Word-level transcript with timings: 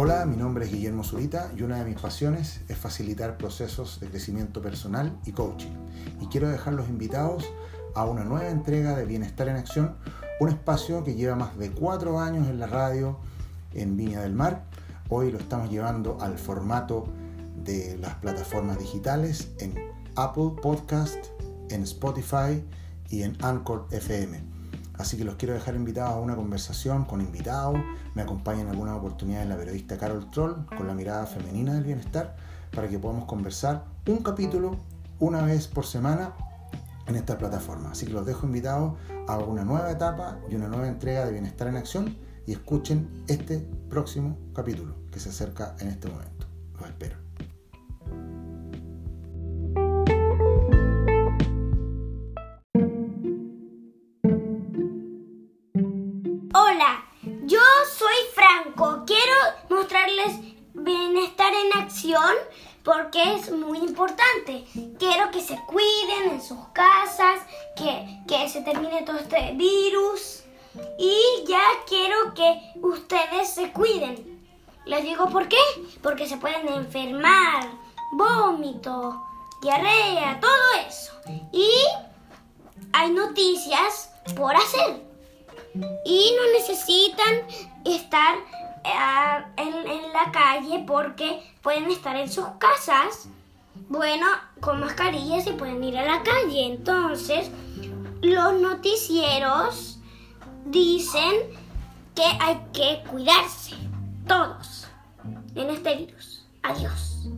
Hola, 0.00 0.24
mi 0.26 0.36
nombre 0.36 0.64
es 0.64 0.70
Guillermo 0.70 1.02
Zurita 1.02 1.50
y 1.56 1.64
una 1.64 1.80
de 1.80 1.84
mis 1.84 2.00
pasiones 2.00 2.60
es 2.68 2.78
facilitar 2.78 3.36
procesos 3.36 3.98
de 3.98 4.06
crecimiento 4.06 4.62
personal 4.62 5.18
y 5.26 5.32
coaching. 5.32 5.72
Y 6.20 6.26
quiero 6.26 6.48
dejar 6.48 6.74
los 6.74 6.88
invitados 6.88 7.52
a 7.96 8.04
una 8.04 8.22
nueva 8.22 8.48
entrega 8.48 8.94
de 8.94 9.04
Bienestar 9.04 9.48
en 9.48 9.56
Acción, 9.56 9.96
un 10.38 10.50
espacio 10.50 11.02
que 11.02 11.16
lleva 11.16 11.34
más 11.34 11.58
de 11.58 11.72
cuatro 11.72 12.20
años 12.20 12.46
en 12.46 12.60
la 12.60 12.68
radio 12.68 13.18
en 13.74 13.96
Viña 13.96 14.20
del 14.20 14.34
Mar. 14.34 14.66
Hoy 15.08 15.32
lo 15.32 15.38
estamos 15.38 15.68
llevando 15.68 16.16
al 16.20 16.38
formato 16.38 17.08
de 17.56 17.98
las 18.00 18.14
plataformas 18.18 18.78
digitales 18.78 19.50
en 19.58 19.74
Apple 20.14 20.52
Podcast, 20.62 21.18
en 21.70 21.82
Spotify 21.82 22.62
y 23.10 23.22
en 23.22 23.36
Anchor 23.42 23.88
FM. 23.90 24.57
Así 24.98 25.16
que 25.16 25.24
los 25.24 25.36
quiero 25.36 25.54
dejar 25.54 25.76
invitados 25.76 26.14
a 26.14 26.18
una 26.18 26.34
conversación 26.34 27.04
con 27.04 27.20
invitados. 27.20 27.78
Me 28.14 28.22
acompaña 28.22 28.62
en 28.62 28.68
algunas 28.68 28.96
oportunidades 28.96 29.48
la 29.48 29.56
periodista 29.56 29.96
Carol 29.96 30.30
Troll 30.30 30.66
con 30.76 30.86
la 30.88 30.94
mirada 30.94 31.24
femenina 31.26 31.74
del 31.74 31.84
bienestar 31.84 32.36
para 32.74 32.88
que 32.88 32.98
podamos 32.98 33.24
conversar 33.26 33.84
un 34.06 34.18
capítulo 34.18 34.76
una 35.20 35.42
vez 35.42 35.68
por 35.68 35.86
semana 35.86 36.32
en 37.06 37.16
esta 37.16 37.38
plataforma. 37.38 37.92
Así 37.92 38.06
que 38.06 38.12
los 38.12 38.26
dejo 38.26 38.46
invitados 38.46 38.94
a 39.28 39.38
una 39.38 39.64
nueva 39.64 39.90
etapa 39.90 40.38
y 40.50 40.56
una 40.56 40.68
nueva 40.68 40.88
entrega 40.88 41.24
de 41.24 41.32
Bienestar 41.32 41.68
en 41.68 41.76
Acción 41.76 42.16
y 42.46 42.52
escuchen 42.52 43.24
este 43.28 43.58
próximo 43.88 44.36
capítulo 44.52 44.94
que 45.12 45.20
se 45.20 45.30
acerca 45.30 45.76
en 45.80 45.88
este 45.88 46.08
momento. 46.08 46.46
Los 46.78 46.88
espero. 46.88 47.27
Porque 62.84 63.34
es 63.34 63.50
muy 63.50 63.78
importante. 63.78 64.64
Quiero 64.98 65.30
que 65.30 65.40
se 65.40 65.58
cuiden 65.66 66.30
en 66.32 66.42
sus 66.42 66.58
casas, 66.72 67.40
que, 67.76 68.20
que 68.26 68.48
se 68.48 68.62
termine 68.62 69.02
todo 69.02 69.18
este 69.18 69.52
virus 69.54 70.44
y 70.98 71.44
ya 71.46 71.62
quiero 71.86 72.34
que 72.34 72.72
ustedes 72.82 73.50
se 73.50 73.72
cuiden. 73.72 74.38
Les 74.86 75.02
digo 75.02 75.28
por 75.28 75.48
qué, 75.48 75.60
porque 76.02 76.26
se 76.26 76.38
pueden 76.38 76.68
enfermar, 76.68 77.68
vómito, 78.12 79.22
diarrea, 79.60 80.40
todo 80.40 80.86
eso. 80.86 81.12
Y 81.52 81.70
hay 82.92 83.10
noticias 83.10 84.10
por 84.36 84.54
hacer. 84.54 85.02
Y 86.04 86.34
no 86.36 86.52
necesitan 86.52 87.46
estar 87.84 88.36
en, 89.56 90.12
la 90.12 90.32
calle 90.32 90.84
porque 90.86 91.42
pueden 91.68 91.90
estar 91.90 92.16
en 92.16 92.30
sus 92.30 92.46
casas, 92.56 93.28
bueno, 93.90 94.24
con 94.58 94.80
mascarillas 94.80 95.46
y 95.46 95.52
pueden 95.52 95.84
ir 95.84 95.98
a 95.98 96.06
la 96.06 96.22
calle. 96.22 96.64
Entonces, 96.64 97.50
los 98.22 98.54
noticieros 98.54 99.98
dicen 100.64 101.30
que 102.14 102.22
hay 102.40 102.58
que 102.72 103.04
cuidarse, 103.10 103.76
todos, 104.26 104.88
en 105.54 105.68
este 105.68 105.94
virus. 105.94 106.46
Adiós. 106.62 107.28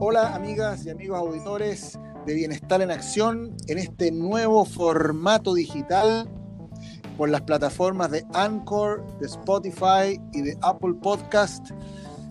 Hola 0.00 0.34
amigas 0.34 0.86
y 0.86 0.90
amigos 0.90 1.18
auditores 1.18 1.98
de 2.26 2.34
Bienestar 2.34 2.82
en 2.82 2.90
Acción 2.90 3.56
en 3.68 3.78
este 3.78 4.10
nuevo 4.10 4.64
formato 4.64 5.54
digital 5.54 6.28
por 7.16 7.28
las 7.28 7.42
plataformas 7.42 8.10
de 8.10 8.24
Anchor, 8.34 9.04
de 9.18 9.26
Spotify 9.26 10.20
y 10.32 10.42
de 10.42 10.58
Apple 10.62 10.94
Podcast. 11.02 11.70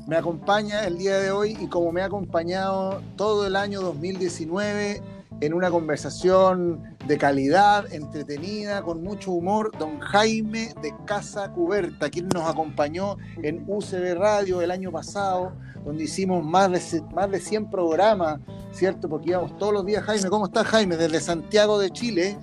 Me 0.07 0.15
acompaña 0.15 0.85
el 0.85 0.97
día 0.97 1.19
de 1.19 1.31
hoy 1.31 1.57
y 1.59 1.67
como 1.67 1.91
me 1.91 2.01
ha 2.01 2.05
acompañado 2.05 3.01
todo 3.15 3.45
el 3.45 3.55
año 3.55 3.81
2019 3.81 5.01
en 5.41 5.53
una 5.53 5.69
conversación 5.69 6.97
de 7.09 7.17
calidad, 7.17 7.91
entretenida, 7.91 8.83
con 8.83 9.03
mucho 9.03 9.31
humor, 9.31 9.71
don 9.77 9.99
Jaime 9.99 10.73
de 10.81 10.93
Casa 11.05 11.51
Cuberta, 11.51 12.09
quien 12.09 12.29
nos 12.29 12.47
acompañó 12.47 13.17
en 13.41 13.65
UCB 13.67 14.15
Radio 14.15 14.61
el 14.61 14.69
año 14.69 14.91
pasado, 14.91 15.53
donde 15.83 16.03
hicimos 16.03 16.45
más 16.45 16.71
de, 16.71 17.01
más 17.13 17.31
de 17.31 17.39
100 17.39 17.71
programas 17.71 18.39
¿cierto? 18.71 19.09
Porque 19.09 19.31
íbamos 19.31 19.57
todos 19.57 19.73
los 19.73 19.85
días, 19.85 20.03
Jaime, 20.03 20.29
¿cómo 20.29 20.45
estás, 20.45 20.67
Jaime? 20.67 20.97
Desde 20.97 21.19
Santiago 21.19 21.79
de 21.79 21.89
Chile. 21.89 22.37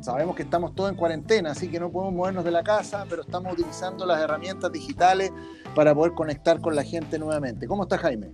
Sabemos 0.00 0.34
que 0.34 0.42
estamos 0.42 0.74
todos 0.74 0.90
en 0.90 0.96
cuarentena, 0.96 1.50
así 1.52 1.68
que 1.68 1.78
no 1.78 1.90
podemos 1.90 2.14
movernos 2.14 2.44
de 2.44 2.50
la 2.50 2.64
casa, 2.64 3.04
pero 3.08 3.22
estamos 3.22 3.52
utilizando 3.52 4.04
las 4.04 4.20
herramientas 4.20 4.72
digitales 4.72 5.30
para 5.76 5.94
poder 5.94 6.12
conectar 6.12 6.60
con 6.60 6.74
la 6.74 6.82
gente 6.82 7.18
nuevamente. 7.18 7.68
¿Cómo 7.68 7.84
estás, 7.84 8.00
Jaime? 8.00 8.30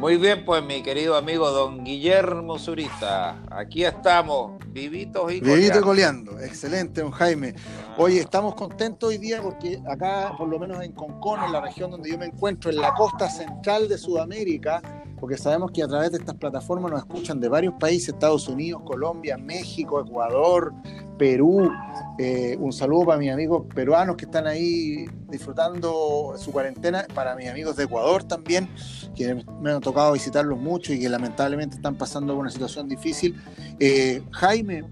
Muy 0.00 0.16
bien, 0.16 0.46
pues 0.46 0.64
mi 0.64 0.82
querido 0.82 1.14
amigo 1.14 1.50
don 1.50 1.84
Guillermo 1.84 2.58
Zurita, 2.58 3.42
aquí 3.50 3.84
estamos, 3.84 4.52
vivitos 4.68 5.30
y 5.30 5.40
Vivito 5.40 5.78
y 5.78 5.82
coleando. 5.82 6.40
Excelente, 6.40 7.02
don 7.02 7.10
Jaime. 7.10 7.54
Hoy 7.98 8.16
estamos 8.16 8.54
contentos 8.54 9.10
hoy 9.10 9.18
día 9.18 9.42
porque 9.42 9.78
acá, 9.86 10.32
por 10.38 10.48
lo 10.48 10.58
menos 10.58 10.82
en 10.82 10.92
Concón, 10.92 11.44
en 11.44 11.52
la 11.52 11.60
región 11.60 11.90
donde 11.90 12.08
yo 12.08 12.16
me 12.16 12.24
encuentro, 12.24 12.70
en 12.70 12.78
la 12.78 12.94
costa 12.94 13.28
central 13.28 13.90
de 13.90 13.98
Sudamérica, 13.98 14.80
porque 15.20 15.36
sabemos 15.36 15.70
que 15.70 15.82
a 15.82 15.88
través 15.88 16.10
de 16.12 16.18
estas 16.18 16.34
plataformas 16.34 16.90
nos 16.90 17.00
escuchan 17.00 17.38
de 17.38 17.48
varios 17.48 17.74
países, 17.74 18.08
Estados 18.08 18.48
Unidos, 18.48 18.82
Colombia, 18.84 19.36
México, 19.36 20.00
Ecuador, 20.00 20.72
Perú. 21.18 21.70
Eh, 22.18 22.56
un 22.58 22.72
saludo 22.72 23.06
para 23.06 23.18
mis 23.18 23.30
amigos 23.30 23.66
peruanos 23.74 24.16
que 24.16 24.24
están 24.24 24.46
ahí 24.46 25.04
disfrutando 25.28 26.34
su 26.38 26.50
cuarentena, 26.50 27.06
para 27.14 27.36
mis 27.36 27.48
amigos 27.48 27.76
de 27.76 27.84
Ecuador 27.84 28.24
también, 28.24 28.70
que 29.14 29.44
me 29.60 29.72
han 29.72 29.80
tocado 29.80 30.12
visitarlos 30.12 30.58
mucho 30.58 30.94
y 30.94 31.00
que 31.00 31.08
lamentablemente 31.10 31.76
están 31.76 31.96
pasando 31.96 32.34
una 32.36 32.50
situación 32.50 32.88
difícil. 32.88 33.38
Eh, 33.78 34.22
Jaime, 34.30 34.84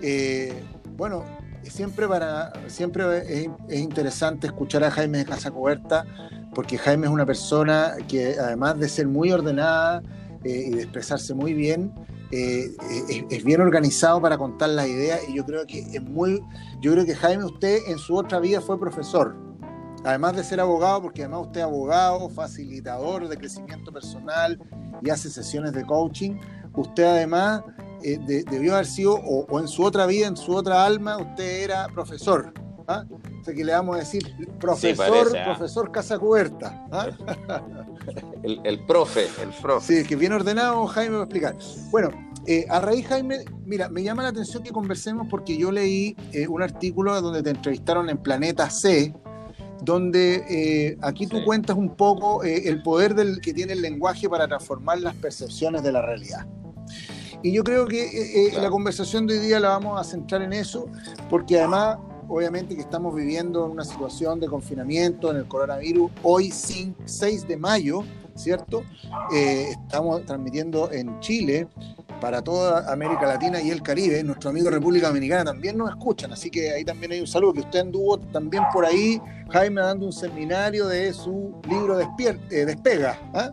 eh, 0.00 0.62
bueno, 0.96 1.24
siempre, 1.64 2.06
para, 2.06 2.52
siempre 2.68 3.44
es, 3.68 3.80
interesante 3.80 4.46
escuchar 4.46 4.84
a 4.84 4.90
Jaime 4.90 5.18
de 5.18 5.24
Casa 5.24 5.50
Coberta 5.50 6.04
porque 6.54 6.78
Jaime 6.78 7.06
es 7.06 7.12
una 7.12 7.26
persona 7.26 7.94
que 8.08 8.36
además 8.38 8.78
de 8.78 8.88
ser 8.88 9.06
muy 9.08 9.30
ordenada 9.32 10.02
eh, 10.44 10.64
y 10.68 10.70
de 10.70 10.82
expresarse 10.82 11.34
muy 11.34 11.54
bien, 11.54 11.92
eh, 12.30 12.74
es, 13.30 13.44
bien 13.44 13.60
organizado 13.60 14.20
para 14.20 14.38
contar 14.38 14.70
las 14.70 14.88
ideas 14.88 15.20
y 15.28 15.34
yo 15.34 15.44
creo 15.44 15.66
que 15.66 15.80
es 15.80 16.02
muy, 16.02 16.42
yo 16.80 16.92
creo 16.92 17.04
que 17.04 17.14
Jaime 17.14 17.44
usted 17.44 17.78
en 17.88 17.98
su 17.98 18.16
otra 18.16 18.40
vida 18.40 18.60
fue 18.60 18.78
profesor, 18.78 19.36
además 20.04 20.36
de 20.36 20.44
ser 20.44 20.60
abogado, 20.60 21.02
porque 21.02 21.22
además 21.22 21.46
usted 21.46 21.60
es 21.60 21.66
abogado, 21.66 22.28
facilitador 22.30 23.28
de 23.28 23.36
crecimiento 23.36 23.92
personal 23.92 24.58
y 25.02 25.10
hace 25.10 25.30
sesiones 25.30 25.72
de 25.72 25.84
coaching, 25.84 26.38
usted 26.74 27.04
además 27.04 27.62
eh, 28.02 28.18
debió 28.50 28.74
haber 28.74 28.86
sido, 28.86 29.14
o, 29.14 29.60
en 29.60 29.68
su 29.68 29.82
otra 29.82 30.06
vida, 30.06 30.26
en 30.26 30.36
su 30.36 30.54
otra 30.54 30.84
alma, 30.84 31.16
usted 31.18 31.62
era 31.62 31.86
profesor. 31.88 32.52
¿ah? 32.86 33.04
Que 33.52 33.64
le 33.64 33.72
vamos 33.72 33.96
a 33.96 33.98
decir 33.98 34.34
profesor, 34.60 35.36
¿ah? 35.36 35.44
profesor 35.44 35.90
Casa 35.90 36.18
Cubierta. 36.18 36.86
¿ah? 36.92 37.08
El, 38.42 38.84
profe, 38.86 39.26
el 39.42 39.50
profe. 39.60 40.02
Sí, 40.02 40.08
que 40.08 40.16
bien 40.16 40.32
ordenado, 40.32 40.86
Jaime 40.86 41.16
va 41.16 41.22
a 41.22 41.24
explicar. 41.24 41.56
Bueno, 41.90 42.10
eh, 42.46 42.66
a 42.68 42.80
raíz, 42.80 43.06
Jaime, 43.06 43.44
mira, 43.64 43.88
me 43.88 44.02
llama 44.02 44.22
la 44.22 44.28
atención 44.28 44.62
que 44.62 44.70
conversemos 44.70 45.26
porque 45.30 45.56
yo 45.56 45.72
leí 45.72 46.14
eh, 46.32 46.46
un 46.46 46.62
artículo 46.62 47.20
donde 47.20 47.42
te 47.42 47.50
entrevistaron 47.50 48.10
en 48.10 48.18
Planeta 48.18 48.68
C, 48.68 49.14
donde 49.82 50.44
eh, 50.48 50.98
aquí 51.00 51.26
tú 51.26 51.42
cuentas 51.44 51.76
un 51.76 51.96
poco 51.96 52.42
el 52.42 52.82
poder 52.82 53.14
del, 53.14 53.40
que 53.40 53.52
tiene 53.52 53.72
el 53.72 53.82
lenguaje 53.82 54.28
para 54.28 54.46
transformar 54.46 55.00
las 55.00 55.14
percepciones 55.14 55.82
de 55.82 55.92
la 55.92 56.02
realidad. 56.02 56.46
Y 57.42 57.52
yo 57.52 57.62
creo 57.62 57.86
que 57.86 58.50
la 58.58 58.70
conversación 58.70 59.26
de 59.26 59.38
hoy 59.38 59.46
día 59.46 59.60
la 59.60 59.68
vamos 59.68 60.00
a 60.00 60.04
centrar 60.04 60.40
en 60.40 60.54
eso, 60.54 60.86
porque 61.28 61.58
además 61.58 61.98
obviamente 62.28 62.74
que 62.74 62.80
estamos 62.80 63.14
viviendo 63.14 63.64
en 63.66 63.72
una 63.72 63.84
situación 63.84 64.40
de 64.40 64.46
confinamiento 64.46 65.30
en 65.30 65.38
el 65.38 65.46
coronavirus. 65.46 66.10
Hoy, 66.22 66.50
6 66.50 67.48
de 67.48 67.56
mayo, 67.56 68.04
¿cierto? 68.34 68.82
Eh, 69.32 69.70
estamos 69.70 70.24
transmitiendo 70.24 70.90
en 70.90 71.18
Chile 71.20 71.68
para 72.20 72.42
toda 72.42 72.90
América 72.92 73.26
Latina 73.26 73.60
y 73.60 73.70
el 73.70 73.82
Caribe. 73.82 74.22
Nuestro 74.24 74.50
amigo 74.50 74.70
República 74.70 75.08
Dominicana 75.08 75.44
también 75.44 75.76
nos 75.76 75.90
escuchan, 75.90 76.32
así 76.32 76.50
que 76.50 76.70
ahí 76.70 76.84
también 76.84 77.12
hay 77.12 77.20
un 77.20 77.26
saludo. 77.26 77.52
Que 77.52 77.60
usted 77.60 77.80
anduvo 77.80 78.18
también 78.18 78.64
por 78.72 78.84
ahí, 78.84 79.20
Jaime, 79.50 79.80
dando 79.82 80.06
un 80.06 80.12
seminario 80.12 80.86
de 80.86 81.12
su 81.12 81.54
libro 81.68 81.96
Despier 81.96 82.40
eh, 82.50 82.64
Despega. 82.64 83.18
¿ah? 83.34 83.50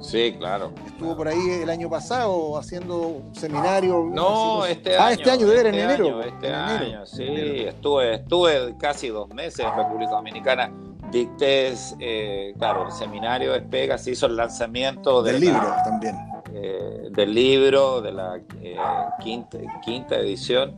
Sí, 0.00 0.34
claro. 0.38 0.72
Estuvo 0.86 1.16
por 1.16 1.28
ahí 1.28 1.50
el 1.62 1.70
año 1.70 1.90
pasado 1.90 2.56
haciendo 2.56 2.98
un 3.00 3.34
seminario. 3.34 4.08
No, 4.12 4.64
este 4.64 4.94
año. 4.94 5.04
Ah, 5.04 5.12
este 5.12 5.30
año, 5.30 5.46
de 5.46 5.60
en 5.60 5.66
este 5.66 5.82
enero. 5.82 6.22
Este 6.22 6.52
año, 6.52 7.06
sí. 7.06 7.24
Estuve, 7.26 8.14
estuve 8.14 8.76
casi 8.78 9.08
dos 9.08 9.28
meses 9.30 9.60
en 9.60 9.74
República 9.74 10.12
Dominicana. 10.12 10.72
Dicté, 11.10 11.74
eh, 12.00 12.54
claro, 12.58 12.86
el 12.86 12.92
seminario 12.92 13.52
Despega, 13.52 13.98
se 13.98 14.12
hizo 14.12 14.26
el 14.26 14.36
lanzamiento 14.36 15.22
del 15.22 15.40
libro 15.40 15.74
también. 15.84 16.16
eh, 16.54 17.08
del 17.10 17.34
libro, 17.34 18.00
de 18.00 18.12
la 18.12 18.36
eh, 18.62 18.76
quinta, 19.20 19.58
quinta 19.82 20.16
edición. 20.16 20.76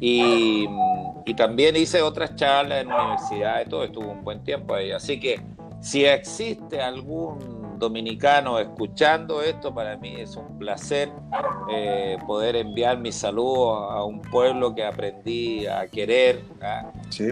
Y, 0.00 0.66
y, 1.24 1.34
también 1.34 1.74
hice 1.76 2.02
otras 2.02 2.34
charlas 2.36 2.82
en 2.82 2.92
universidades, 2.92 3.68
todo, 3.68 3.84
estuvo 3.84 4.10
un 4.10 4.24
buen 4.24 4.42
tiempo 4.44 4.74
ahí. 4.74 4.92
Así 4.92 5.18
que 5.18 5.40
si 5.80 6.04
existe 6.04 6.82
algún 6.82 7.55
dominicano 7.78 8.58
escuchando 8.58 9.42
esto, 9.42 9.74
para 9.74 9.96
mí 9.96 10.16
es 10.18 10.36
un 10.36 10.58
placer 10.58 11.10
eh, 11.70 12.16
poder 12.26 12.56
enviar 12.56 12.98
mi 12.98 13.12
saludo 13.12 13.90
a 13.90 14.04
un 14.04 14.20
pueblo 14.20 14.74
que 14.74 14.84
aprendí 14.84 15.66
a 15.66 15.86
querer. 15.86 16.42
¿ah? 16.62 16.90
Sí. 17.10 17.28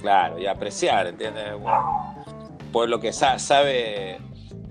claro, 0.00 0.38
y 0.38 0.46
apreciar, 0.46 1.06
¿entiendes? 1.06 1.54
Un 1.54 2.70
pueblo 2.72 3.00
que 3.00 3.12
sabe 3.12 4.18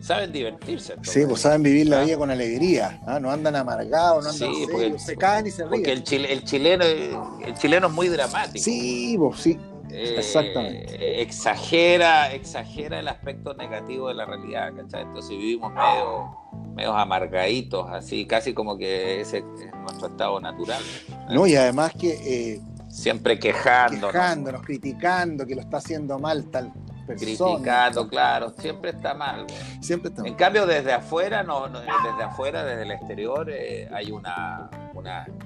saben 0.03 0.33
divertirse. 0.33 0.95
Sí, 1.01 1.25
pues 1.25 1.41
saben 1.41 1.63
vivir 1.63 1.87
la 1.87 2.03
vida 2.03 2.17
con 2.17 2.29
alegría, 2.29 3.01
¿ah? 3.07 3.19
no 3.19 3.31
andan 3.31 3.55
amargados, 3.55 4.25
no 4.25 4.31
andan 4.31 4.53
sí, 4.53 4.67
porque, 4.69 4.99
se 4.99 5.15
caen 5.15 5.47
y 5.47 5.51
se 5.51 5.65
ríen. 5.65 5.69
Porque 5.69 5.91
el, 5.93 6.25
el, 6.25 6.43
chileno, 6.43 6.83
el 6.83 7.53
chileno 7.57 7.87
es 7.87 7.93
muy 7.93 8.09
dramático. 8.09 8.63
Sí, 8.63 9.15
pues 9.17 9.39
sí. 9.39 9.57
Eh, 9.93 10.15
Exactamente. 10.17 11.21
Exagera, 11.21 12.33
exagera 12.33 12.99
el 12.99 13.07
aspecto 13.07 13.53
negativo 13.53 14.07
de 14.07 14.15
la 14.15 14.25
realidad, 14.25 14.73
¿cachai? 14.75 15.03
Entonces 15.03 15.29
vivimos 15.29 15.71
medio, 15.71 16.37
medio 16.75 16.93
amargaditos, 16.93 17.87
así, 17.89 18.25
casi 18.25 18.53
como 18.53 18.77
que 18.77 19.21
ese 19.21 19.37
es 19.39 19.43
nuestro 19.81 20.07
estado 20.07 20.39
natural. 20.39 20.81
No, 21.29 21.47
y 21.47 21.55
además 21.55 21.93
que... 21.93 22.53
Eh, 22.55 22.61
Siempre 22.89 23.39
quejándonos. 23.39 24.11
Quejándonos, 24.11 24.61
criticando 24.61 25.47
que 25.47 25.55
lo 25.55 25.61
está 25.61 25.77
haciendo 25.77 26.19
mal 26.19 26.51
tal 26.51 26.71
criticando, 27.05 28.07
claro, 28.07 28.53
siempre 28.57 28.91
está 28.91 29.13
mal. 29.13 29.45
Siempre 29.81 30.09
está 30.09 30.21
mal. 30.21 30.31
En 30.31 30.37
cambio, 30.37 30.65
desde 30.65 30.93
afuera, 30.93 31.43
no, 31.43 31.67
desde 31.67 32.23
afuera, 32.23 32.63
desde 32.63 32.83
el 32.83 32.91
exterior, 32.91 33.49
eh, 33.49 33.89
hay 33.91 34.11
una, 34.11 34.69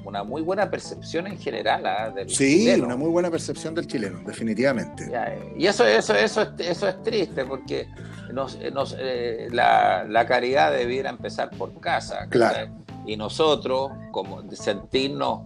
una, 0.05 0.23
muy 0.23 0.41
buena 0.41 0.69
percepción 0.69 1.27
en 1.27 1.37
general 1.37 1.85
¿ah? 1.85 2.09
del 2.11 2.29
sí, 2.29 2.69
una 2.79 2.95
muy 2.95 3.09
buena 3.09 3.31
percepción 3.31 3.73
del 3.73 3.87
chileno, 3.87 4.19
definitivamente. 4.25 5.09
Eh, 5.11 5.53
y 5.57 5.67
eso, 5.67 5.85
eso, 5.85 6.13
eso, 6.13 6.53
eso 6.57 6.87
es 6.87 7.03
triste 7.03 7.45
porque 7.45 7.87
nos, 8.31 8.57
nos, 8.71 8.95
eh, 8.99 9.47
la, 9.51 10.05
la, 10.07 10.25
caridad 10.25 10.71
debiera 10.71 11.09
empezar 11.09 11.49
por 11.51 11.79
casa. 11.79 12.27
Claro. 12.29 12.71
Y 13.05 13.15
nosotros, 13.15 13.91
como 14.11 14.49
sentirnos 14.51 15.41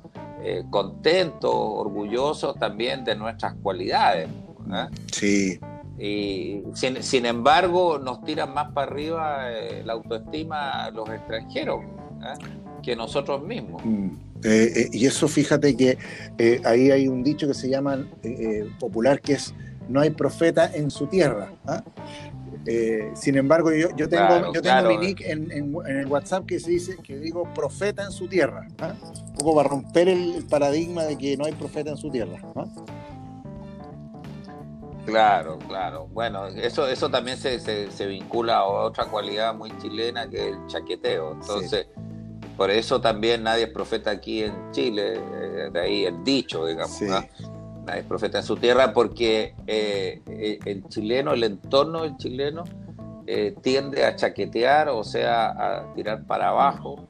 contentos, 0.71 1.51
orgullosos 1.53 2.57
también 2.57 3.03
de 3.03 3.15
nuestras 3.15 3.53
cualidades. 3.61 4.27
Sí, 5.11 5.59
y 6.03 6.63
sin, 6.73 7.27
embargo, 7.27 7.99
nos 7.99 8.23
tiran 8.23 8.55
más 8.55 8.71
para 8.71 8.91
arriba 8.91 9.51
eh, 9.51 9.83
la 9.85 9.93
autoestima 9.93 10.89
los 10.89 11.07
extranjeros 11.07 11.83
¿eh? 12.23 12.43
que 12.81 12.95
nosotros 12.95 13.43
mismos. 13.43 13.85
Mm. 13.85 14.09
Eh, 14.43 14.89
y 14.93 15.05
eso, 15.05 15.27
fíjate 15.27 15.77
que 15.77 15.99
ahí 16.65 16.89
hay 16.89 17.07
un 17.07 17.21
dicho 17.21 17.47
que 17.47 17.53
se 17.53 17.69
llama 17.69 18.03
popular 18.79 19.21
que 19.21 19.33
es 19.33 19.53
no 19.89 19.99
hay 19.99 20.09
profeta 20.09 20.71
en 20.73 20.89
su 20.89 21.05
tierra. 21.05 21.51
¿ah? 21.67 21.83
sin 23.13 23.37
embargo, 23.37 23.71
yo, 23.71 23.95
yo 23.95 24.09
tengo, 24.09 24.51
yo 24.53 24.61
tengo 24.63 24.87
mi 24.87 24.97
nick 24.97 25.21
en, 25.21 25.51
el 25.51 26.07
WhatsApp 26.07 26.47
que 26.47 26.59
se 26.59 26.71
dice 26.71 26.97
que 27.03 27.19
digo 27.19 27.47
profeta 27.53 28.03
en 28.03 28.11
su 28.11 28.27
tierra. 28.27 28.67
¿ah? 28.79 28.95
Un 29.03 29.33
poco 29.35 29.55
para 29.55 29.69
romper 29.69 30.09
el, 30.09 30.43
paradigma 30.49 31.03
de 31.03 31.15
que 31.15 31.37
no 31.37 31.45
hay 31.45 31.53
profeta 31.53 31.91
en 31.91 31.97
su 31.97 32.09
tierra. 32.09 32.39
Claro, 35.05 35.57
claro. 35.67 36.07
Bueno, 36.07 36.47
eso, 36.47 36.87
eso 36.87 37.09
también 37.09 37.37
se, 37.37 37.59
se, 37.59 38.05
vincula 38.05 38.57
a 38.57 38.65
otra 38.65 39.05
cualidad 39.05 39.53
muy 39.53 39.75
chilena 39.79 40.29
que 40.29 40.49
es 40.49 40.55
el 40.55 40.67
chaqueteo. 40.67 41.33
Entonces, 41.33 41.87
por 42.55 42.69
eso 42.69 43.01
también 43.01 43.43
nadie 43.43 43.63
es 43.63 43.71
profeta 43.71 44.11
aquí 44.11 44.43
en 44.43 44.71
Chile, 44.71 45.15
eh, 45.15 45.69
de 45.71 45.79
ahí 45.79 46.05
el 46.05 46.23
dicho, 46.23 46.65
digamos. 46.65 47.01
Nadie 47.01 48.01
es 48.01 48.05
profeta 48.05 48.37
en 48.39 48.43
su 48.43 48.55
tierra 48.57 48.93
porque 48.93 49.55
eh, 49.65 50.21
eh, 50.27 50.59
el 50.65 50.87
chileno, 50.87 51.33
el 51.33 51.43
entorno 51.43 52.03
del 52.03 52.17
chileno, 52.17 52.63
tiende 53.61 54.03
a 54.03 54.13
chaquetear, 54.13 54.89
o 54.89 55.05
sea, 55.05 55.51
a 55.51 55.93
tirar 55.93 56.25
para 56.25 56.49
abajo 56.49 57.07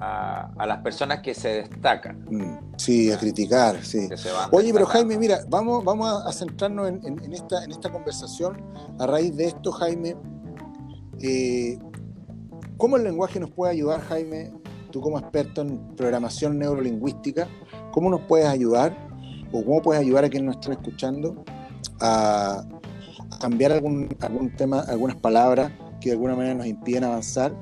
a, 0.00 0.66
las 0.66 0.78
personas 0.78 1.20
que 1.20 1.34
se 1.34 1.62
destacan. 1.62 2.24
Mm, 2.30 2.76
sí, 2.76 3.10
a 3.10 3.18
criticar, 3.18 3.82
sí. 3.84 4.08
Oye, 4.50 4.72
pero 4.72 4.86
Jaime, 4.86 5.18
mira, 5.18 5.40
vamos, 5.48 5.84
vamos 5.84 6.24
a 6.24 6.32
centrarnos 6.32 6.88
en, 6.88 7.32
esta, 7.32 7.64
en 7.64 7.70
esta 7.70 7.90
conversación. 7.90 8.62
A 8.98 9.06
raíz 9.06 9.36
de 9.36 9.46
esto, 9.46 9.72
Jaime, 9.72 10.16
eh, 11.20 11.78
¿cómo 12.76 12.96
el 12.96 13.04
lenguaje 13.04 13.40
nos 13.40 13.50
puede 13.50 13.72
ayudar, 13.72 14.00
Jaime? 14.02 14.52
Tú 14.90 15.00
como 15.00 15.18
experto 15.18 15.62
en 15.62 15.96
programación 15.96 16.58
neurolingüística, 16.58 17.48
¿cómo 17.92 18.10
nos 18.10 18.20
puedes 18.22 18.46
ayudar 18.46 18.96
o 19.52 19.64
cómo 19.64 19.82
puedes 19.82 20.00
ayudar 20.02 20.24
a 20.24 20.28
quien 20.28 20.46
nos 20.46 20.56
está 20.56 20.72
escuchando 20.72 21.44
a, 22.00 22.64
cambiar 23.40 23.72
algún, 23.72 24.08
algún 24.20 24.54
tema, 24.54 24.80
algunas 24.80 25.16
palabras 25.16 25.72
que 26.00 26.10
de 26.10 26.12
alguna 26.12 26.36
manera 26.36 26.54
nos 26.54 26.66
impiden 26.66 27.04
avanzar 27.04 27.52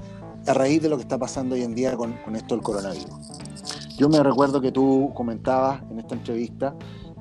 a 0.47 0.55
raíz 0.55 0.83
de 0.83 0.89
lo 0.89 0.97
que 0.97 1.03
está 1.03 1.19
pasando 1.19 1.55
hoy 1.55 1.63
en 1.63 1.75
día 1.75 1.97
con, 1.97 2.15
esto 2.35 2.55
del 2.55 2.63
coronavirus. 2.63 3.11
Yo 3.97 4.09
me 4.09 4.23
recuerdo 4.23 4.61
que 4.61 4.73
tú 4.73 5.13
comentabas 5.15 5.83
en 5.91 5.99
esta 5.99 6.15
entrevista 6.15 6.75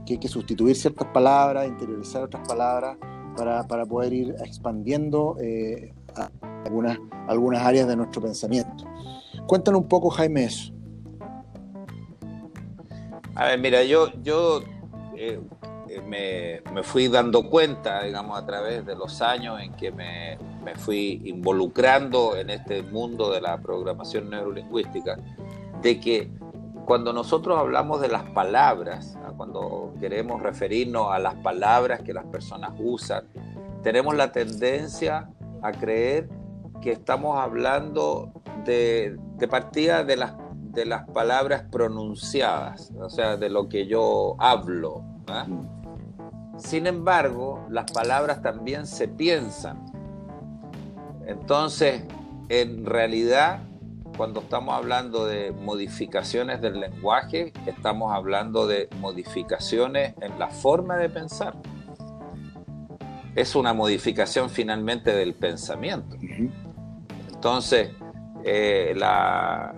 que 0.06 0.14
hay 0.14 0.20
que 0.20 0.28
sustituir 0.28 0.76
ciertas 0.76 1.08
palabras, 1.10 1.68
interiorizar 1.68 2.24
otras 2.24 2.48
palabras 2.48 2.98
para, 3.38 3.86
poder 3.86 4.14
ir 4.14 4.36
expandiendo 4.44 5.38
eh, 5.40 5.94
algunas, 6.66 6.98
algunas 7.28 7.62
áreas 7.62 7.88
de 7.88 7.96
nuestro 7.96 8.22
pensamiento. 8.22 8.86
Cuéntanos 9.48 9.82
un 9.82 9.88
poco, 9.88 10.10
Jaime, 10.10 10.46
eso. 10.46 10.74
A 13.36 13.46
ver, 13.46 13.60
mira, 13.60 13.84
yo, 13.84 14.12
yo 14.22 14.62
eh, 15.16 15.40
me, 16.06 16.84
fui 16.84 17.08
dando 17.08 17.50
cuenta, 17.50 18.04
digamos, 18.04 18.38
a 18.38 18.46
través 18.46 18.86
de 18.86 18.96
los 18.96 19.22
años 19.22 19.60
en 19.62 19.74
que 19.74 19.92
me, 19.92 20.38
fui 20.76 21.22
involucrando 21.26 22.36
en 22.36 22.50
este 22.50 22.84
mundo 22.84 23.32
de 23.32 23.42
la 23.42 23.58
programación 23.62 24.30
neurolingüística, 24.30 25.18
de 25.82 26.00
que 26.00 26.32
cuando 26.86 27.14
nosotros 27.14 27.58
hablamos 27.58 28.02
de 28.02 28.08
las 28.08 28.24
palabras, 28.32 29.18
cuando 29.38 29.94
queremos 30.00 30.42
referirnos 30.42 31.12
a 31.12 31.20
las 31.20 31.36
palabras 31.36 32.02
que 32.02 32.14
las 32.14 32.26
personas 32.26 32.74
usan, 32.80 33.26
tenemos 33.84 34.16
la 34.16 34.32
tendencia 34.32 35.30
a 35.62 35.72
creer 35.72 36.30
que 36.82 36.92
estamos 36.92 37.38
hablando 37.40 38.32
de, 38.66 39.18
de 39.38 39.48
partida 39.48 40.04
de 40.04 40.18
las, 40.18 40.34
de 40.54 40.86
las 40.86 41.08
palabras 41.10 41.64
pronunciadas, 41.72 42.92
o 43.00 43.10
sea, 43.10 43.38
de 43.38 43.50
lo 43.50 43.70
que 43.70 43.88
yo 43.88 44.36
hablo. 44.40 45.04
Sin 46.58 46.88
embargo, 46.88 47.66
las 47.70 47.92
palabras 47.92 48.42
también 48.42 48.86
se 48.86 49.08
piensan. 49.08 49.86
Entonces, 51.32 52.04
en 52.50 52.86
realidad, 52.86 53.62
cuando 54.18 54.42
estamos 54.42 54.76
hablando 54.76 55.26
de 55.26 55.52
modificaciones 55.52 56.62
del 56.62 56.80
lenguaje, 56.80 57.54
estamos 57.66 58.14
hablando 58.14 58.68
de 58.68 58.90
modificaciones 59.00 60.14
en 60.22 60.38
la 60.38 60.50
forma 60.50 60.98
de 60.98 61.10
pensar. 61.10 61.56
Es 63.36 63.56
una 63.56 63.74
modificación 63.74 64.50
finalmente 64.50 65.14
del 65.14 65.34
pensamiento. 65.34 66.18
Entonces, 67.34 67.92
eh, 68.44 68.94
la, 68.96 69.74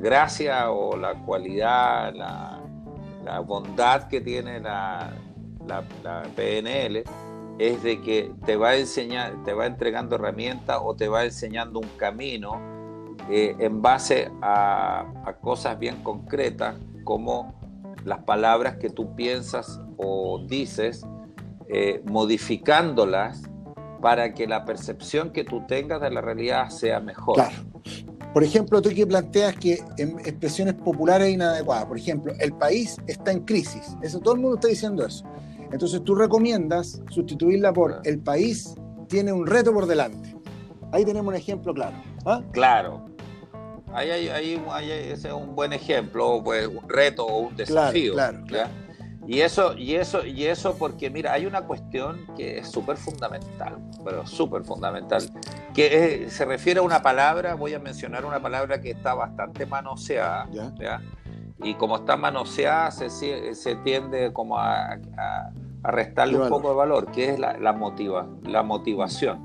gracia 0.00 0.70
o 0.70 0.96
la 0.96 1.14
cualidad, 1.14 2.14
la 2.14 3.40
bondad 3.40 4.08
que 4.08 4.22
tiene 4.22 4.60
la, 4.60 5.12
la, 5.66 6.22
PNL 6.36 7.04
es 7.58 7.82
de 7.82 8.00
que 8.00 8.32
te 8.44 8.56
va 8.56 8.70
a 8.70 8.76
enseñar, 8.76 9.42
te 9.44 9.52
va 9.52 9.66
entregando 9.66 10.16
herramientas 10.16 10.78
o 10.82 10.94
te 10.94 11.08
va 11.08 11.24
enseñando 11.24 11.80
un 11.80 11.88
camino 11.96 12.60
eh, 13.30 13.54
en 13.58 13.80
base 13.80 14.30
a, 14.42 15.06
cosas 15.40 15.78
bien 15.78 16.02
concretas 16.02 16.76
como 17.04 17.54
las 18.04 18.20
palabras 18.24 18.76
que 18.76 18.90
tú 18.90 19.14
piensas 19.14 19.80
o 19.96 20.42
dices, 20.46 21.06
eh, 21.68 22.02
modificándolas 22.04 23.42
para 24.00 24.34
que 24.34 24.46
la 24.46 24.64
percepción 24.64 25.30
que 25.30 25.44
tú 25.44 25.66
tengas 25.66 26.00
de 26.00 26.10
la 26.10 26.20
realidad 26.20 26.68
sea 26.68 27.00
mejor. 27.00 27.36
Claro. 27.36 27.56
Por 28.34 28.42
ejemplo, 28.42 28.82
tú 28.82 28.90
que 28.90 29.06
planteas 29.06 29.54
que 29.54 29.78
en 29.96 30.18
expresiones 30.18 30.74
populares 30.74 31.32
inadecuadas, 31.32 31.86
por 31.86 31.96
ejemplo, 31.96 32.32
el 32.40 32.52
país 32.52 32.96
está 33.06 33.30
en 33.30 33.40
crisis. 33.40 33.96
Eso 34.02 34.18
todo 34.18 34.34
el 34.34 34.40
mundo 34.40 34.56
está 34.56 34.68
diciendo 34.68 35.06
eso. 35.06 35.24
Entonces 35.72 36.02
tú 36.04 36.14
recomiendas 36.14 37.02
sustituirla 37.10 37.72
por 37.72 38.00
el 38.04 38.20
país 38.20 38.74
tiene 39.08 39.32
un 39.32 39.46
reto 39.46 39.72
por 39.72 39.86
delante. 39.86 40.34
Ahí 40.92 41.04
tenemos 41.04 41.28
un 41.28 41.34
ejemplo 41.34 41.74
claro. 41.74 41.96
¿ah? 42.24 42.42
Claro. 42.52 43.04
Ahí, 43.92 44.10
hay, 44.10 44.90
ese 44.90 45.28
es 45.28 45.34
un 45.34 45.54
buen 45.54 45.72
ejemplo, 45.72 46.42
pues, 46.42 46.66
un 46.66 46.88
reto 46.88 47.24
o 47.24 47.38
un 47.48 47.56
desafío. 47.56 48.14
Claro, 48.14 48.42
claro, 48.44 48.70
Y 49.28 49.40
eso, 49.40 49.78
y 49.78 49.94
eso, 49.94 50.26
y 50.26 50.46
eso 50.46 50.76
porque, 50.76 51.10
mira, 51.10 51.32
hay 51.32 51.46
una 51.46 51.62
cuestión 51.62 52.26
que 52.36 52.58
es 52.58 52.68
súper 52.68 52.96
fundamental, 52.96 53.78
pero 54.04 54.26
súper 54.26 54.64
fundamental, 54.64 55.30
que 55.74 56.26
se 56.28 56.44
refiere 56.44 56.80
a 56.80 56.82
una 56.82 57.02
palabra, 57.02 57.54
voy 57.54 57.74
a 57.74 57.78
mencionar 57.78 58.24
una 58.24 58.42
palabra 58.42 58.80
que 58.80 58.90
está 58.90 59.14
bastante 59.14 59.64
manoseada, 59.64 60.48
y 61.62 61.74
como 61.74 61.96
está 61.96 62.16
manoseada 62.16 62.90
se, 62.90 63.54
se 63.54 63.76
tiende 63.76 64.32
como 64.32 64.58
a, 64.58 64.98
restarle 65.82 66.38
un 66.38 66.48
poco 66.48 66.70
de 66.70 66.74
valor, 66.74 67.12
que 67.12 67.30
es 67.30 67.38
la, 67.38 67.72
motiva, 67.72 68.26
la 68.42 68.62
motivación. 68.62 69.44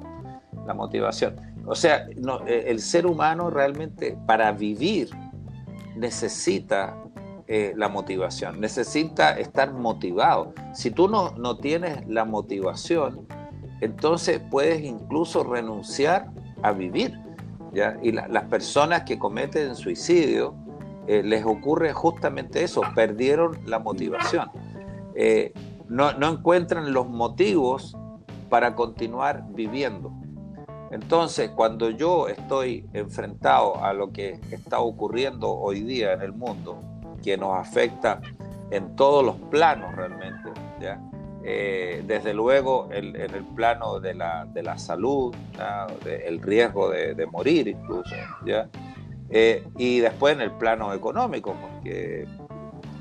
La 0.66 0.74
motivación. 0.74 1.36
O 1.66 1.76
sea, 1.76 2.08
eh, 2.48 2.66
el 2.68 2.80
ser 2.80 3.06
humano 3.06 3.50
realmente 3.50 4.18
para 4.26 4.52
vivir 4.52 5.10
necesita 5.96 6.96
eh, 7.48 7.74
la 7.76 7.90
motivación, 7.90 8.62
necesita 8.62 9.38
estar 9.38 9.74
motivado. 9.74 10.54
Si 10.74 10.92
tú 10.92 11.10
no, 11.10 11.32
no 11.32 11.58
tienes 11.58 12.08
la 12.08 12.24
motivación, 12.24 13.28
entonces 13.82 14.42
puedes 14.50 14.82
incluso 14.82 15.44
renunciar 15.44 16.30
a 16.62 16.72
vivir. 16.72 17.20
¿ya? 17.74 17.98
Y 18.02 18.12
las 18.12 18.44
personas 18.46 19.04
que 19.04 19.20
cometen 19.20 19.76
suicidio, 19.76 20.54
eh, 21.10 21.24
les 21.24 21.44
ocurre 21.44 21.92
justamente 21.92 22.64
eso, 22.64 22.84
perdieron 22.94 23.58
la 23.66 23.80
motivación. 23.80 24.52
Eh, 25.16 25.54
no, 25.88 26.14
no 26.14 26.30
encuentran 26.30 26.94
los 26.94 27.10
motivos 27.10 27.98
para 28.48 28.76
continuar 28.76 29.44
viviendo. 29.50 30.14
Entonces, 30.92 31.50
cuando 31.50 31.90
yo 31.90 32.28
estoy 32.28 32.88
enfrentado 32.94 33.84
a 33.84 33.92
lo 33.94 34.12
que 34.12 34.40
está 34.52 34.82
ocurriendo 34.82 35.50
hoy 35.50 35.80
día 35.80 36.14
en 36.14 36.22
el 36.22 36.32
mundo, 36.32 36.80
que 37.24 37.38
nos 37.38 37.58
afecta 37.58 38.22
en 38.70 38.96
todos 38.96 39.26
los 39.26 39.36
planos 39.50 39.96
realmente, 39.96 40.52
¿ya? 40.80 41.02
Eh, 41.44 42.04
desde 42.06 42.36
luego 42.36 42.88
en, 42.92 43.16
el 43.16 43.44
plano 43.56 44.00
de 44.00 44.14
la, 44.14 44.46
de 44.46 44.62
la 44.62 44.78
salud, 44.78 45.34
el 46.06 46.40
riesgo 46.40 46.92
de, 46.92 47.26
morir 47.26 47.68
incluso, 47.68 48.14
¿ya? 48.46 48.70
Eh, 49.32 49.64
y 49.78 50.00
después 50.00 50.34
en 50.36 50.42
el 50.42 50.52
plano 50.52 50.94
económico, 50.94 51.56
porque 51.62 52.28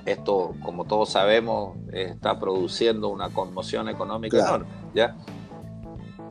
esto, 0.05 0.55
como 0.63 0.85
todos 0.85 1.11
sabemos, 1.11 1.77
está 1.93 2.39
produciendo 2.39 3.09
una 3.09 3.31
conmoción 3.31 3.89
económica 3.89 4.39
enorme. 4.39 4.67
¿ya? 4.95 5.17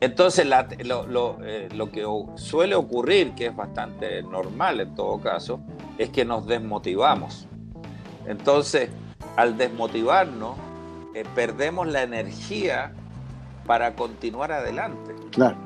Entonces, 0.00 0.46
lo, 0.84 1.38
eh, 1.44 1.68
lo, 1.74 1.90
que 1.90 2.04
suele 2.36 2.74
ocurrir, 2.76 3.34
que 3.34 3.46
es 3.46 3.56
bastante 3.56 4.22
normal 4.22 4.80
en 4.80 4.94
todo 4.94 5.20
caso, 5.20 5.60
es 5.96 6.10
que 6.10 6.24
nos 6.24 6.46
desmotivamos. 6.46 7.48
Entonces, 8.26 8.90
al 9.36 9.56
desmotivarnos, 9.56 10.56
eh, 11.14 11.24
perdemos 11.34 11.88
la 11.88 12.02
energía 12.02 12.92
para 13.66 13.94
continuar 13.94 14.52
adelante. 14.52 15.14
Claro. 15.32 15.56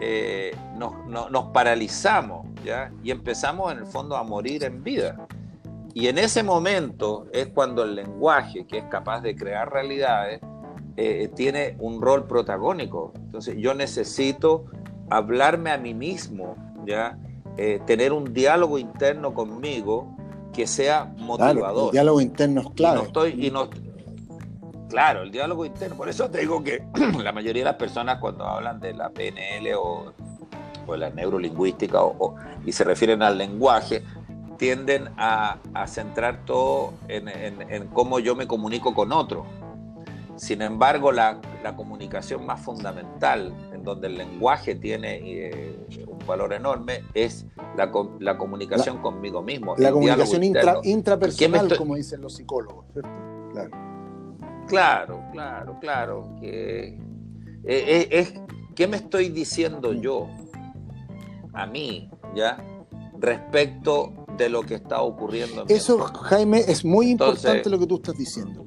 Eh, 0.00 0.56
nos, 0.76 1.44
paralizamos 1.52 2.46
¿ya? 2.64 2.90
y 3.02 3.10
empezamos 3.10 3.72
en 3.72 3.78
el 3.78 3.86
fondo 3.86 4.16
a 4.16 4.22
morir 4.22 4.64
en 4.64 4.82
vida. 4.82 5.26
Y 5.92 6.06
en 6.06 6.18
ese 6.18 6.42
momento 6.42 7.26
es 7.32 7.48
cuando 7.48 7.82
el 7.82 7.94
lenguaje, 7.96 8.66
que 8.66 8.78
es 8.78 8.84
capaz 8.84 9.20
de 9.20 9.34
crear 9.34 9.70
realidades, 9.70 10.40
eh, 10.96 11.30
tiene 11.34 11.76
un 11.80 12.00
rol 12.00 12.26
protagónico. 12.26 13.12
Entonces 13.16 13.56
yo 13.58 13.74
necesito 13.74 14.66
hablarme 15.10 15.70
a 15.70 15.78
mí 15.78 15.94
mismo, 15.94 16.56
¿ya? 16.86 17.18
tener 17.86 18.14
un 18.14 18.32
diálogo 18.32 18.78
interno 18.78 19.34
conmigo 19.34 20.16
que 20.50 20.66
sea 20.66 21.12
motivador. 21.18 21.86
el 21.86 21.92
diálogo 21.92 22.20
interno 22.22 22.62
es 22.62 22.70
clave. 22.70 23.02
estoy, 23.02 23.46
y 23.46 23.50
no, 23.50 23.68
Claro, 24.90 25.22
el 25.22 25.30
diálogo 25.30 25.64
interno. 25.64 25.96
Por 25.96 26.08
eso 26.08 26.28
te 26.28 26.40
digo 26.40 26.62
que 26.62 26.82
la 27.22 27.32
mayoría 27.32 27.62
de 27.62 27.70
las 27.70 27.76
personas 27.76 28.18
cuando 28.18 28.44
hablan 28.44 28.80
de 28.80 28.92
la 28.92 29.08
PNL 29.10 29.74
o, 29.76 30.12
o 30.86 30.96
la 30.96 31.10
neurolingüística 31.10 32.02
o, 32.02 32.34
y 32.66 32.72
se 32.72 32.84
refieren 32.84 33.22
al 33.22 33.38
lenguaje, 33.38 34.02
tienden 34.58 35.08
a, 35.16 35.58
centrar 35.86 36.44
todo 36.44 36.92
en, 37.08 37.86
cómo 37.94 38.18
yo 38.18 38.36
me 38.36 38.46
comunico 38.46 38.94
con 38.94 39.12
otro. 39.12 39.46
Sin 40.36 40.60
embargo, 40.60 41.12
la, 41.12 41.40
comunicación 41.76 42.44
más 42.44 42.60
fundamental, 42.60 43.54
en 43.72 43.84
donde 43.84 44.08
el 44.08 44.16
lenguaje 44.18 44.74
tiene 44.74 45.20
eh, 45.22 45.78
un 46.06 46.18
valor 46.26 46.52
enorme, 46.52 47.04
es 47.14 47.46
la, 47.76 47.90
comunicación 48.36 48.98
conmigo 48.98 49.40
mismo. 49.42 49.76
La 49.78 49.92
comunicación 49.92 50.42
intrapersonal, 50.82 51.76
como 51.78 51.94
dicen 51.94 52.20
los 52.20 52.34
psicólogos, 52.34 52.86
¿cierto? 52.92 53.10
Claro. 53.52 53.89
Claro, 54.70 55.24
claro, 55.32 55.78
claro. 55.80 56.36
Que, 56.40 56.88
eh, 56.88 56.98
eh, 57.64 58.08
es, 58.10 58.34
¿Qué 58.74 58.86
me 58.86 58.96
estoy 58.96 59.28
diciendo 59.28 59.92
yo 59.92 60.28
a 61.52 61.66
mí, 61.66 62.08
ya, 62.34 62.64
respecto 63.18 64.12
de 64.38 64.48
lo 64.48 64.62
que 64.62 64.76
está 64.76 65.02
ocurriendo? 65.02 65.64
Eso, 65.68 65.98
Jaime, 65.98 66.60
es 66.60 66.84
muy 66.84 67.10
importante 67.10 67.68
lo 67.68 67.78
que 67.78 67.86
tú 67.86 67.96
estás 67.96 68.16
diciendo. 68.16 68.64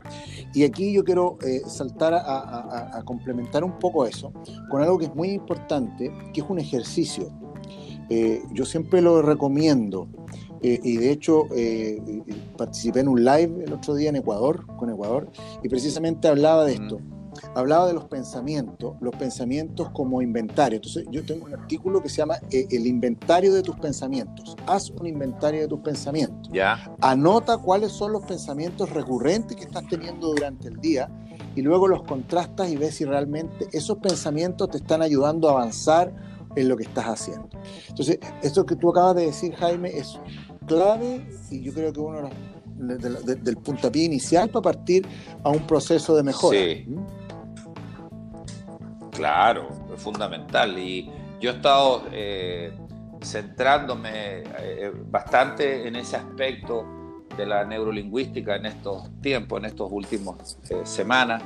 Y 0.54 0.66
aquí 0.66 0.94
yo 0.94 1.04
quiero 1.04 1.40
eh, 1.42 1.62
saltar 1.66 2.14
a, 2.14 3.02
complementar 3.06 3.64
un 3.64 3.80
poco 3.80 4.06
eso 4.06 4.32
con 4.70 4.84
algo 4.84 5.00
que 5.00 5.06
es 5.06 5.16
muy 5.16 5.32
importante, 5.32 6.12
que 6.34 6.42
es 6.42 6.48
un 6.48 6.60
ejercicio. 6.60 7.32
yo 8.52 8.66
siempre 8.66 9.02
lo 9.02 9.22
recomiendo 9.22 10.10
eh, 10.64 10.80
y 10.82 10.98
de 10.98 11.12
hecho 11.12 11.44
eh, 11.56 12.02
participé 12.58 13.02
en 13.02 13.10
un 13.10 13.24
live 13.24 13.66
el 13.66 13.74
otro 13.74 13.96
día 13.96 14.10
en 14.10 14.16
Ecuador, 14.16 14.66
con 14.78 14.90
Ecuador, 14.90 15.30
y 15.62 15.68
precisamente 15.68 16.30
hablaba 16.30 16.64
de 16.64 16.74
esto. 16.74 17.00
Hablaba 17.56 17.88
de 17.88 17.94
los 17.94 18.06
pensamientos, 18.06 18.96
los 19.02 19.14
pensamientos 19.16 19.90
como 19.90 20.22
inventario. 20.22 20.78
Entonces 20.78 21.06
yo 21.12 21.26
tengo 21.26 21.46
un 21.46 21.54
artículo 21.54 22.02
que 22.02 22.08
se 22.08 22.18
llama 22.18 22.36
eh, 22.52 22.68
El 22.70 22.88
inventario 22.88 23.54
de 23.54 23.62
tus 23.62 23.76
pensamientos. 23.76 24.56
Haz 24.68 24.92
un 24.92 25.08
inventario 25.08 25.62
de 25.62 25.68
tus 25.68 25.80
pensamientos. 25.80 26.50
Ya. 26.54 26.96
Anota 27.02 27.58
cuáles 27.58 27.92
son 27.92 28.14
los 28.14 28.24
pensamientos 28.24 28.90
recurrentes 28.92 29.58
que 29.58 29.64
estás 29.64 29.86
teniendo 29.90 30.28
durante 30.28 30.70
el 30.70 30.80
día 30.80 31.10
y 31.56 31.62
luego 31.62 31.88
los 31.88 32.04
contrastas 32.04 32.70
y 32.70 32.78
ves 32.78 32.96
si 32.96 33.06
realmente 33.06 33.68
esos 33.74 33.98
pensamientos 33.98 34.70
te 34.70 34.78
están 34.78 35.02
ayudando 35.02 35.50
a 35.50 35.54
avanzar 35.54 36.14
en 36.56 36.70
lo 36.70 36.78
que 36.78 36.84
estás 36.84 37.06
haciendo. 37.06 37.50
Entonces, 37.90 38.20
esto 38.42 38.66
que 38.66 38.76
tú 38.76 38.92
acabas 38.92 39.16
de 39.16 39.26
decir, 39.26 39.56
Jaime, 39.56 39.90
es 39.90 40.20
clave 40.66 41.26
y 41.50 41.62
yo 41.62 41.74
creo 41.74 41.94
que 41.94 42.00
uno 42.00 42.30
del 42.76 43.58
puntapié 43.58 44.06
inicial 44.06 44.50
para 44.50 44.64
partir 44.64 45.06
a 45.44 45.50
un 45.50 45.66
proceso 45.66 46.16
de 46.16 46.24
mejora. 46.24 46.58
Sí. 46.58 46.86
¿Mm? 46.88 47.06
Claro, 49.12 49.70
es 49.96 50.02
fundamental. 50.02 50.78
Y 50.78 51.10
yo 51.40 51.52
he 51.52 51.56
estado 51.56 52.04
eh, 52.12 52.72
centrándome 53.22 54.10
eh, 54.60 54.92
bastante 55.10 55.88
en 55.88 55.96
ese 55.96 56.18
aspecto 56.18 56.86
de 57.38 57.46
la 57.46 57.64
neurolingüística 57.66 58.56
en 58.56 58.66
estos 58.66 59.10
tiempos, 59.22 59.60
en 59.60 59.66
estos 59.66 59.90
últimos 59.92 60.58
eh, 60.70 60.82
semanas 60.84 61.42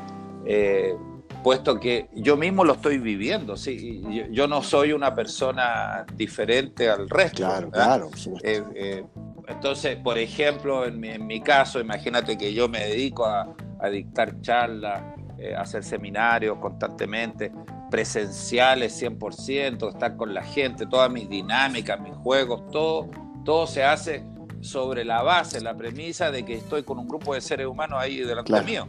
puesto 1.43 1.79
que 1.79 2.09
yo 2.13 2.37
mismo 2.37 2.63
lo 2.63 2.73
estoy 2.73 2.97
viviendo, 2.97 3.55
sí, 3.55 4.01
yo, 4.31 4.47
no 4.47 4.61
soy 4.63 4.91
una 4.91 5.15
persona 5.15 6.05
diferente 6.15 6.89
al 6.89 7.09
resto. 7.09 7.37
Claro, 7.37 7.71
claro. 7.71 8.09
Eh, 8.43 8.63
eh, 8.75 9.05
entonces, 9.47 9.97
por 9.97 10.17
ejemplo, 10.17 10.85
en 10.85 11.25
mi, 11.25 11.41
caso, 11.41 11.79
imagínate 11.79 12.37
que 12.37 12.53
yo 12.53 12.67
me 12.67 12.79
dedico 12.79 13.25
a, 13.25 13.55
dictar 13.91 14.41
charlas, 14.41 15.01
eh, 15.37 15.55
a 15.55 15.61
hacer 15.61 15.83
seminarios 15.83 16.57
constantemente, 16.59 17.51
presenciales 17.89 19.01
100%, 19.01 19.89
estar 19.89 20.17
con 20.17 20.33
la 20.33 20.43
gente, 20.43 20.85
todas 20.85 21.09
mis 21.09 21.29
dinámicas, 21.29 21.99
mis 22.01 22.15
juegos, 22.15 22.69
todo, 22.71 23.09
todo 23.45 23.67
se 23.67 23.83
hace 23.83 24.25
sobre 24.61 25.05
la 25.05 25.21
base, 25.21 25.61
la 25.61 25.75
premisa 25.75 26.31
de 26.31 26.43
que 26.43 26.55
estoy 26.55 26.83
con 26.83 26.99
un 26.99 27.07
grupo 27.07 27.33
de 27.33 27.41
seres 27.41 27.67
humanos 27.67 27.99
ahí 28.01 28.17
delante 28.17 28.61
mío. 28.63 28.87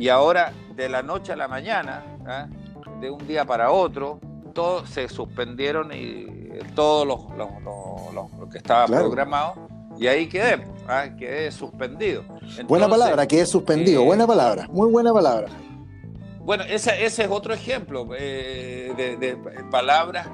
Y 0.00 0.08
ahora, 0.08 0.54
de 0.74 0.88
la 0.88 1.02
noche 1.02 1.34
a 1.34 1.36
la 1.36 1.46
mañana, 1.46 2.02
¿ah? 2.26 2.48
de 3.02 3.10
un 3.10 3.26
día 3.26 3.44
para 3.44 3.70
otro, 3.70 4.18
todos 4.54 4.88
se 4.88 5.06
suspendieron 5.10 5.92
y 5.92 6.24
eh, 6.26 6.62
todos 6.74 7.06
los, 7.06 7.20
lo 7.36 8.48
que 8.50 8.56
estaba 8.56 8.86
programado. 8.86 9.68
Y 9.98 10.06
ahí 10.06 10.26
quedé, 10.26 10.64
¿ah? 10.88 11.04
quedé 11.18 11.52
suspendido. 11.52 12.24
buena 12.66 12.88
palabra, 12.88 13.28
quedé 13.28 13.44
suspendido, 13.44 14.02
buena 14.02 14.24
eh, 14.24 14.26
palabra, 14.26 14.68
muy 14.70 14.90
buena 14.90 15.12
palabra. 15.12 15.48
Bueno, 16.46 16.64
ese, 16.64 17.04
ese 17.04 17.24
es 17.24 17.30
otro 17.30 17.52
ejemplo 17.52 18.08
eh, 18.16 18.94
de, 18.96 19.36
palabras. 19.70 20.26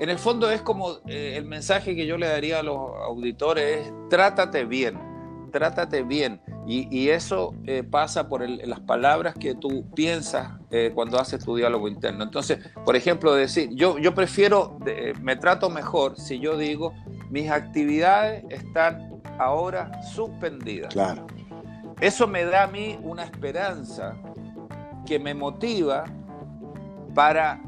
En 0.00 0.10
el 0.10 0.18
fondo 0.18 0.50
es 0.50 0.62
como 0.62 0.96
el 1.06 1.44
mensaje 1.44 1.94
que 1.94 2.06
yo 2.06 2.18
le 2.18 2.26
daría 2.26 2.58
a 2.58 2.62
los 2.64 2.76
auditores 3.06 3.86
es 3.86 3.92
trátate 4.10 4.64
bien, 4.64 4.98
trátate 5.52 6.02
bien. 6.02 6.40
Y, 6.66 7.08
eso 7.08 7.54
eh, 7.66 7.82
pasa 7.82 8.28
por 8.28 8.48
las 8.48 8.80
palabras 8.80 9.34
que 9.34 9.54
tú 9.54 9.84
piensas 9.94 10.52
eh, 10.70 10.92
cuando 10.94 11.18
haces 11.20 11.44
tu 11.44 11.56
diálogo 11.56 11.88
interno. 11.88 12.24
Entonces, 12.24 12.58
por 12.84 12.96
ejemplo, 12.96 13.34
decir, 13.34 13.70
yo, 13.72 13.98
yo 13.98 14.14
prefiero, 14.14 14.78
me 15.20 15.36
trato 15.36 15.70
mejor 15.70 16.16
si 16.18 16.38
yo 16.38 16.56
digo, 16.56 16.94
mis 17.30 17.50
actividades 17.50 18.44
están 18.48 19.20
ahora 19.38 20.02
suspendidas. 20.02 20.92
Claro. 20.92 21.26
Eso 22.00 22.26
me 22.26 22.44
da 22.44 22.64
a 22.64 22.66
mí 22.66 22.98
una 23.02 23.24
esperanza 23.24 24.16
que 25.06 25.18
me 25.18 25.34
motiva 25.34 26.04
para 27.14 27.60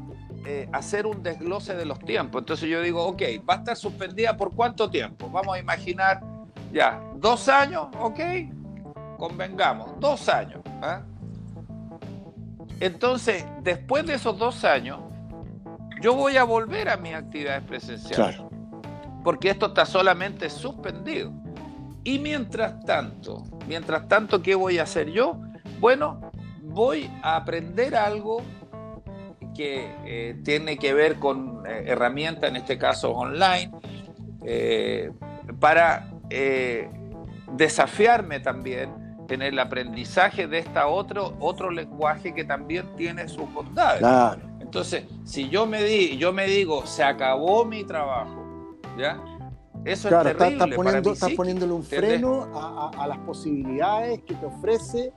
eh, 0.45 0.67
hacer 0.71 1.07
un 1.07 1.23
desglose 1.23 1.73
de 1.75 1.85
los 1.85 1.99
tiempos. 1.99 2.41
Entonces 2.41 2.69
yo 2.69 2.81
digo, 2.81 3.03
ok, 3.05 3.21
va 3.49 3.55
a 3.55 3.57
estar 3.57 3.75
suspendida 3.75 4.37
por 4.37 4.53
cuánto 4.53 4.89
tiempo? 4.89 5.29
Vamos 5.29 5.55
a 5.55 5.59
imaginar, 5.59 6.21
ya, 6.71 7.01
dos 7.25 7.49
años, 7.49 7.87
ok, 7.99 8.19
convengamos, 9.17 9.99
dos 9.99 10.29
años. 10.29 10.61
¿ah? 10.83 11.01
Entonces, 12.79 13.43
después 13.63 14.05
de 14.05 14.13
esos 14.13 14.37
dos 14.37 14.63
años, 14.63 14.99
yo 16.01 16.13
voy 16.13 16.37
a 16.37 16.43
volver 16.43 16.87
a 16.87 16.97
mis 16.97 17.15
actividades 17.15 17.63
presenciales. 17.63 18.35
Claro. 18.35 18.51
Porque 19.23 19.49
esto 19.49 19.65
está 19.65 19.87
solamente 19.87 20.51
suspendido. 20.51 21.33
Y 22.03 22.19
mientras 22.19 22.85
tanto, 22.85 23.41
mientras 23.67 24.07
tanto, 24.07 24.43
¿qué 24.43 24.53
voy 24.53 24.77
a 24.77 24.83
hacer 24.83 25.09
yo? 25.09 25.41
Bueno, 25.79 26.29
voy 26.61 27.09
a 27.23 27.37
aprender 27.37 27.95
algo 27.95 28.43
que 29.55 29.91
eh, 30.05 30.39
tiene 30.43 30.77
que 30.77 30.93
ver 30.93 31.15
con 31.15 31.65
eh, 31.65 31.85
herramientas, 31.87 32.51
en 32.51 32.57
este 32.57 32.77
caso 32.77 33.13
online, 33.13 33.71
eh, 34.43 35.11
para 35.59 36.11
desafiarme 37.55 38.39
también 38.39 38.93
en 39.29 39.41
el 39.41 39.57
aprendizaje 39.59 40.47
de 40.47 40.59
esta 40.59 40.87
otro, 40.87 41.35
otro 41.39 41.71
lenguaje 41.71 42.33
que 42.33 42.43
también 42.43 42.95
tiene 42.95 43.27
sus 43.27 43.51
bondades. 43.51 44.03
Entonces, 44.59 45.05
si 45.23 45.49
yo 45.49 45.65
me, 45.65 45.83
di, 45.83 46.17
yo 46.17 46.33
me 46.33 46.47
digo, 46.47 46.85
se 46.85 47.03
acabó 47.03 47.65
mi 47.65 47.83
trabajo, 47.83 48.77
¿ya? 48.97 49.19
Eso 49.83 50.09
es 50.09 50.23
terrible. 50.23 50.47
Estás 50.53 50.69
poniendo, 50.75 51.13
está 51.13 51.27
poniéndole 51.35 51.73
un 51.73 51.83
freno 51.83 52.49
a, 52.55 52.91
a, 52.97 53.07
las 53.07 53.19
posibilidades 53.19 54.21
que 54.23 54.33
te 54.33 54.45
ofrece 54.45 55.13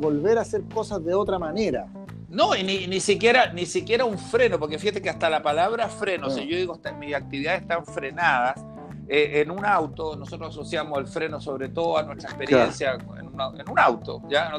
volver 0.00 0.38
a 0.38 0.42
hacer 0.42 0.62
cosas 0.72 1.04
de 1.04 1.14
otra 1.14 1.38
manera. 1.38 1.86
No, 2.28 2.56
y 2.56 2.62
ni, 2.62 2.86
ni, 2.86 3.00
siquiera, 3.00 3.52
ni 3.52 3.66
siquiera 3.66 4.04
un 4.06 4.18
freno, 4.18 4.58
porque 4.58 4.78
fíjate 4.78 5.02
que 5.02 5.10
hasta 5.10 5.28
la 5.28 5.42
palabra 5.42 5.88
freno, 5.88 6.30
si 6.30 6.40
ah. 6.40 6.44
yo 6.44 6.56
digo 6.56 6.80
mis 6.98 7.14
actividades 7.14 7.62
están 7.62 7.84
frenadas, 7.84 8.64
eh, 9.14 9.42
en 9.42 9.50
un 9.50 9.62
auto, 9.66 10.16
nosotros 10.16 10.48
asociamos 10.48 10.98
el 10.98 11.06
freno 11.06 11.38
sobre 11.38 11.68
todo 11.68 11.98
a 11.98 12.02
nuestra 12.02 12.30
experiencia 12.30 12.96
en, 13.18 13.26
un 13.28 13.78
auto. 13.78 14.22
¿ya? 14.30 14.50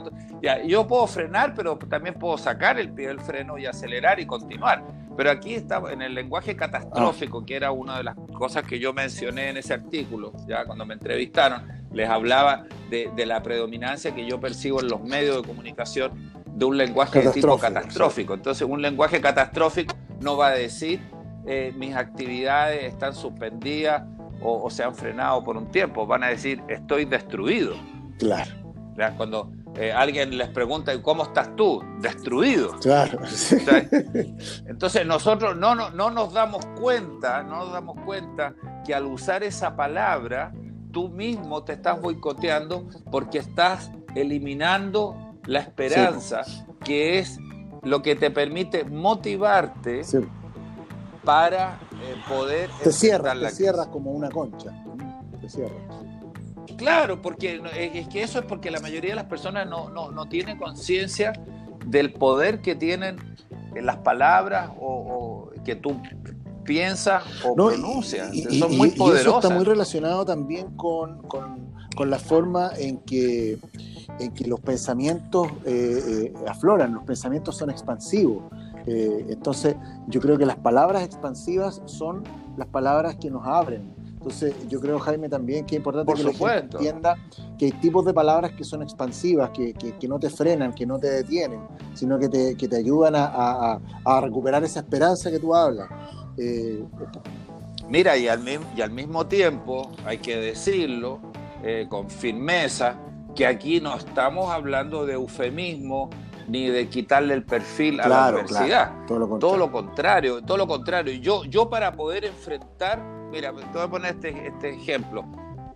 Yo 0.63 0.85
puedo 0.85 1.07
frenar, 1.07 1.55
pero 1.55 1.75
también 1.75 2.13
puedo 2.13 2.37
sacar 2.37 2.79
el 2.79 2.91
pie 2.91 3.07
del 3.07 3.19
freno 3.19 3.57
y 3.57 3.65
acelerar 3.65 4.19
y 4.19 4.27
continuar. 4.27 4.83
Pero 5.17 5.31
aquí 5.31 5.55
está 5.55 5.81
en 5.91 6.03
el 6.03 6.13
lenguaje 6.13 6.55
catastrófico, 6.55 7.39
ah. 7.39 7.45
que 7.47 7.55
era 7.55 7.71
una 7.71 7.97
de 7.97 8.03
las 8.03 8.15
cosas 8.37 8.63
que 8.63 8.77
yo 8.77 8.93
mencioné 8.93 9.49
en 9.49 9.57
ese 9.57 9.73
artículo, 9.73 10.33
ya 10.47 10.65
cuando 10.65 10.85
me 10.85 10.93
entrevistaron, 10.93 11.63
les 11.91 12.07
hablaba 12.07 12.65
de, 12.91 13.09
de 13.15 13.25
la 13.25 13.41
predominancia 13.41 14.13
que 14.13 14.27
yo 14.27 14.39
percibo 14.39 14.81
en 14.81 14.87
los 14.87 15.01
medios 15.01 15.41
de 15.41 15.47
comunicación 15.47 16.31
de 16.45 16.65
un 16.65 16.77
lenguaje 16.77 17.23
de 17.23 17.31
tipo 17.31 17.57
catastrófico. 17.57 18.35
Entonces, 18.35 18.67
un 18.69 18.83
lenguaje 18.83 19.19
catastrófico 19.19 19.95
no 20.19 20.37
va 20.37 20.49
a 20.49 20.51
decir 20.51 21.01
eh, 21.47 21.73
mis 21.75 21.95
actividades 21.95 22.83
están 22.83 23.15
suspendidas 23.15 24.03
o, 24.41 24.69
se 24.69 24.83
han 24.83 24.95
frenado 24.95 25.43
por 25.43 25.57
un 25.57 25.71
tiempo, 25.71 26.05
van 26.05 26.23
a 26.23 26.27
decir 26.27 26.61
estoy 26.67 27.05
destruido. 27.05 27.75
Claro. 28.19 28.51
Cuando 29.17 29.51
eh, 29.75 29.91
alguien 29.91 30.37
les 30.37 30.49
pregunta 30.49 30.93
¿cómo 31.01 31.23
estás 31.23 31.55
tú? 31.55 31.83
Destruido. 31.99 32.77
Claro. 32.79 33.19
Entonces 34.67 35.05
nosotros 35.05 35.57
no, 35.57 35.75
no, 35.75 35.89
no 35.89 36.11
nos 36.11 36.33
damos 36.33 36.65
cuenta, 36.79 37.43
no 37.43 37.65
nos 37.65 37.73
damos 37.73 37.99
cuenta 38.05 38.53
que 38.85 38.93
al 38.93 39.05
usar 39.05 39.43
esa 39.43 39.75
palabra, 39.75 40.53
tú 40.91 41.09
mismo 41.09 41.63
te 41.63 41.73
estás 41.73 41.99
boicoteando 41.99 42.87
porque 43.11 43.39
estás 43.39 43.91
eliminando 44.15 45.33
la 45.45 45.59
esperanza, 45.59 46.43
que 46.83 47.19
es 47.19 47.39
lo 47.81 48.01
que 48.01 48.15
te 48.15 48.31
permite 48.31 48.85
motivarte 48.85 50.03
para 51.23 51.79
eh, 52.01 52.15
poder... 52.27 52.69
Te 52.83 52.91
cierras, 52.91 53.39
te 53.39 53.49
cierras 53.49 53.87
como 53.87 54.11
una 54.11 54.29
concha. 54.29 54.71
Te 55.41 55.49
cierras. 55.49 55.77
Claro, 56.77 57.21
porque 57.21 57.61
es 57.75 58.07
que 58.07 58.23
eso 58.23 58.39
es 58.39 58.45
porque 58.45 58.71
la 58.71 58.79
mayoría 58.79 59.11
de 59.11 59.15
las 59.15 59.25
personas 59.25 59.67
no, 59.67 59.89
no, 59.89 60.11
no 60.11 60.27
tienen 60.27 60.57
conciencia 60.57 61.33
del 61.85 62.13
poder 62.13 62.61
que 62.61 62.75
tienen 62.75 63.17
en 63.75 63.85
las 63.85 63.97
palabras 63.97 64.71
o, 64.79 65.51
que 65.63 65.75
tú 65.75 66.01
piensas 66.63 67.23
o 67.43 67.55
pronuncias. 67.55 68.31
Son 68.57 68.75
muy 68.75 68.91
poderosas. 68.91 69.25
Y 69.25 69.29
eso 69.29 69.39
está 69.39 69.49
muy 69.49 69.65
relacionado 69.65 70.25
también 70.25 70.75
con, 70.75 71.21
con, 71.23 71.73
con 71.95 72.09
la 72.09 72.19
forma 72.19 72.71
en 72.77 72.97
que 72.99 73.59
en 74.19 74.31
que 74.33 74.45
los 74.45 74.59
pensamientos 74.59 75.47
eh, 75.65 76.03
eh, 76.07 76.33
afloran, 76.47 76.93
los 76.93 77.03
pensamientos 77.03 77.57
son 77.57 77.69
expansivos. 77.69 78.43
Eh, 78.85 79.25
entonces, 79.29 79.75
yo 80.07 80.19
creo 80.19 80.37
que 80.37 80.45
las 80.45 80.57
palabras 80.57 81.03
expansivas 81.03 81.81
son 81.85 82.23
las 82.57 82.67
palabras 82.67 83.15
que 83.15 83.29
nos 83.29 83.45
abren. 83.45 83.93
Entonces, 84.13 84.55
yo 84.69 84.79
creo, 84.79 84.99
Jaime, 84.99 85.27
también 85.27 85.65
que 85.65 85.75
es 85.75 85.79
importante 85.79 86.13
que 86.13 86.23
la 86.23 86.33
gente 86.33 86.77
entienda 86.77 87.17
que 87.57 87.65
hay 87.65 87.71
tipos 87.73 88.05
de 88.05 88.13
palabras 88.13 88.53
que 88.53 88.63
son 88.63 88.81
expansivas, 88.81 89.49
que, 89.49 89.73
que, 89.73 90.07
no 90.07 90.17
te 90.17 90.29
frenan, 90.29 90.73
que 90.73 90.85
no 90.85 90.97
te 90.97 91.09
detienen, 91.09 91.59
sino 91.93 92.17
que 92.17 92.29
te, 92.29 92.55
que 92.55 92.69
te 92.69 92.77
ayudan 92.77 93.15
a, 93.15 93.79
a, 94.05 94.21
recuperar 94.21 94.63
esa 94.63 94.79
esperanza 94.79 95.29
que 95.29 95.39
tú 95.39 95.53
hablas. 95.53 95.89
Mira, 97.89 98.15
y 98.15 98.29
al, 98.29 98.41
y 98.77 98.81
al 98.81 98.91
mismo 98.91 99.27
tiempo, 99.27 99.91
hay 100.05 100.19
que 100.19 100.37
decirlo 100.37 101.19
con 101.89 102.09
firmeza, 102.09 102.97
que 103.35 103.45
aquí 103.45 103.81
no 103.81 103.95
estamos 103.95 104.51
hablando 104.51 105.05
de 105.05 105.13
eufemismo 105.13 106.09
ni 106.47 106.69
de 106.69 106.87
quitarle 106.87 107.33
el 107.33 107.43
perfil 107.43 107.99
a 108.01 108.07
la 108.07 108.25
adversidad. 108.25 109.05
todo, 109.07 109.57
lo 109.57 109.71
contrario, 109.71 110.41
todo 110.41 110.57
lo 110.57 110.67
contrario. 110.67 111.13
Yo, 111.13 111.43
yo 111.45 111.69
para 111.69 111.93
poder 111.93 112.25
enfrentar, 112.25 113.01
mira, 113.31 113.53
te 113.53 113.65
voy 113.73 113.81
a 113.81 113.87
poner 113.87 114.15
este, 114.15 114.47
este 114.47 114.69
ejemplo, 114.69 115.25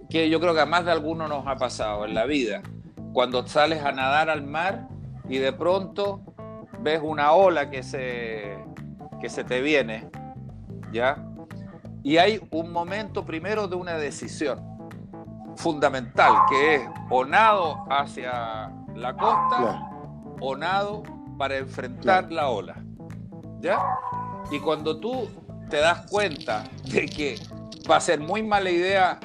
que 0.10 0.30
yo 0.30 0.40
creo 0.40 0.54
que 0.54 0.62
a 0.62 0.66
más 0.66 0.86
de 0.86 0.92
alguno 0.92 1.28
nos 1.28 1.48
ha 1.48 1.56
pasado 1.56 2.06
en 2.06 2.14
la 2.14 2.26
vida. 2.26 2.62
Cuando 3.14 3.46
sales 3.48 3.84
a 3.84 3.92
nadar 3.92 4.30
al 4.30 4.44
mar 4.44 4.88
y 5.28 5.38
de 5.38 5.54
pronto 5.54 6.22
ves 6.82 7.00
una 7.04 7.32
ola 7.32 7.70
que 7.70 7.84
se, 7.84 8.58
que 9.20 9.30
se 9.30 9.44
te 9.44 9.62
viene, 9.62 10.10
¿ya? 10.92 11.24
Y 12.04 12.18
hay 12.18 12.40
un 12.52 12.72
momento 12.72 13.26
primero 13.26 13.68
de 13.68 13.76
una 13.76 13.98
decisión 13.98 14.62
fundamental, 15.56 16.34
que 16.50 16.76
es 16.76 16.82
o 17.10 17.26
nado 17.26 17.86
hacia 17.90 18.72
la 18.96 19.14
costa 19.14 19.87
o 20.40 20.56
nado 20.56 21.04
para 21.38 21.58
enfrentar 21.58 22.32
la 22.32 22.50
ola. 22.50 22.76
¿Ya? 23.60 23.80
Y 24.52 24.60
cuando 24.60 25.00
tú 25.00 25.28
te 25.70 25.78
das 25.78 26.10
cuenta 26.10 26.64
de 26.86 27.06
que 27.08 27.40
va 27.90 27.98
a 27.98 28.02
ser 28.02 28.20
muy 28.20 28.44
mala 28.44 28.70
idea 28.70 29.20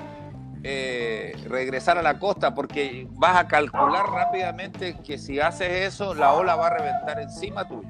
eh, 0.64 1.36
regresar 1.48 1.98
a 1.98 2.02
la 2.02 2.18
costa 2.18 2.54
porque 2.54 3.06
vas 3.12 3.36
a 3.36 3.48
calcular 3.48 4.06
rápidamente 4.10 4.96
que 5.04 5.18
si 5.18 5.40
haces 5.40 5.92
eso 5.92 6.14
la 6.14 6.32
ola 6.32 6.56
va 6.56 6.68
a 6.68 6.70
reventar 6.70 7.20
encima 7.20 7.66
tuyo. 7.66 7.88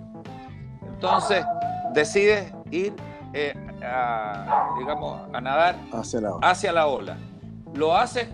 Entonces 0.94 1.44
decides 1.92 2.52
ir 2.70 2.94
eh, 3.34 3.54
a, 3.84 4.74
digamos, 4.78 5.22
a 5.32 5.40
nadar 5.40 5.76
Hacia 6.42 6.72
la 6.72 6.86
ola 6.86 7.16
lo 7.74 7.96
haces, 7.96 8.28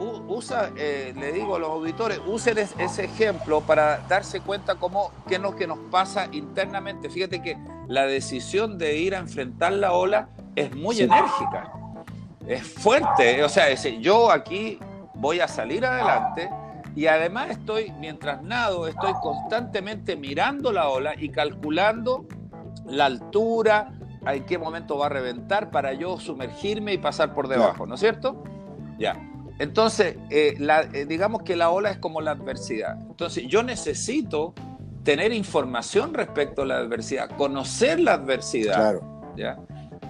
usa, 0.00 0.70
eh, 0.76 1.12
le 1.16 1.32
digo 1.32 1.56
a 1.56 1.58
los 1.58 1.70
auditores, 1.70 2.20
usen 2.26 2.58
ese 2.58 3.04
ejemplo 3.04 3.60
para 3.60 3.98
darse 4.08 4.40
cuenta 4.40 4.76
cómo, 4.76 5.12
qué 5.28 5.36
es 5.36 5.40
lo 5.40 5.54
que 5.54 5.66
nos 5.66 5.78
pasa 5.90 6.28
internamente. 6.32 7.10
Fíjate 7.10 7.42
que 7.42 7.58
la 7.86 8.06
decisión 8.06 8.78
de 8.78 8.96
ir 8.96 9.14
a 9.14 9.18
enfrentar 9.18 9.72
la 9.72 9.92
ola 9.92 10.28
es 10.56 10.74
muy 10.74 11.00
enérgica, 11.00 11.72
es 12.46 12.62
fuerte. 12.62 13.44
O 13.44 13.48
sea, 13.48 13.72
yo 13.74 14.30
aquí 14.30 14.78
voy 15.14 15.40
a 15.40 15.48
salir 15.48 15.84
adelante 15.84 16.50
y 16.96 17.06
además 17.06 17.50
estoy, 17.50 17.92
mientras 17.98 18.42
nado, 18.42 18.86
estoy 18.86 19.12
constantemente 19.22 20.16
mirando 20.16 20.72
la 20.72 20.88
ola 20.88 21.14
y 21.16 21.28
calculando 21.28 22.26
la 22.86 23.06
altura, 23.06 23.92
en 24.26 24.44
qué 24.44 24.58
momento 24.58 24.98
va 24.98 25.06
a 25.06 25.08
reventar 25.08 25.70
para 25.70 25.92
yo 25.92 26.18
sumergirme 26.18 26.92
y 26.92 26.98
pasar 26.98 27.34
por 27.34 27.48
debajo, 27.48 27.86
¿no 27.86 27.94
es 27.94 28.00
cierto? 28.00 28.42
Ya. 28.98 29.29
Entonces, 29.60 30.16
eh, 30.30 30.56
eh, 30.58 31.06
digamos 31.06 31.42
que 31.42 31.54
la 31.54 31.70
ola 31.70 31.90
es 31.90 31.98
como 31.98 32.20
la 32.20 32.32
adversidad. 32.32 32.98
Entonces, 33.00 33.46
yo 33.46 33.62
necesito 33.62 34.54
tener 35.04 35.32
información 35.32 36.14
respecto 36.14 36.62
a 36.62 36.66
la 36.66 36.78
adversidad, 36.78 37.30
conocer 37.36 38.00
la 38.00 38.14
adversidad. 38.14 38.74
Claro. 38.74 39.22
¿ya? 39.36 39.58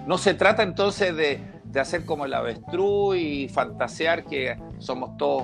No 0.07 0.17
se 0.17 0.33
trata 0.33 0.63
entonces 0.63 1.15
de, 1.15 1.39
hacer 1.79 2.05
como 2.05 2.25
el 2.25 2.33
avestruz 2.33 3.17
y 3.17 3.47
fantasear 3.47 4.25
que 4.25 4.57
somos 4.79 5.15
todos, 5.17 5.43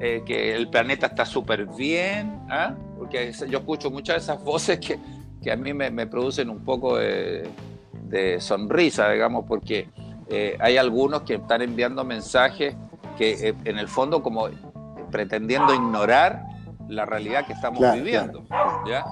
eh, 0.00 0.22
que 0.26 0.54
el 0.54 0.68
planeta 0.68 1.06
está 1.06 1.24
súper 1.24 1.66
bien, 1.66 2.40
¿ah? 2.50 2.74
porque 2.98 3.32
yo 3.48 3.58
escucho 3.60 3.90
muchas 3.90 4.16
de 4.16 4.20
esas 4.22 4.44
voces 4.44 4.80
que, 4.80 4.98
a 5.50 5.56
mí 5.56 5.72
me 5.72 6.06
producen 6.06 6.50
un 6.50 6.64
poco 6.64 6.98
de 6.98 7.48
de 8.12 8.40
sonrisa, 8.40 9.10
digamos, 9.10 9.46
porque 9.48 9.88
eh, 10.28 10.56
hay 10.60 10.76
algunos 10.76 11.22
que 11.22 11.34
están 11.34 11.62
enviando 11.62 12.04
mensajes 12.04 12.76
que 13.16 13.48
eh, 13.48 13.54
en 13.64 13.78
el 13.78 13.88
fondo 13.88 14.22
como 14.22 14.48
pretendiendo 15.10 15.74
ignorar 15.74 16.44
la 16.88 17.04
realidad 17.04 17.46
que 17.46 17.52
estamos 17.52 17.80
viviendo. 17.94 18.44
¿ya? 18.86 19.04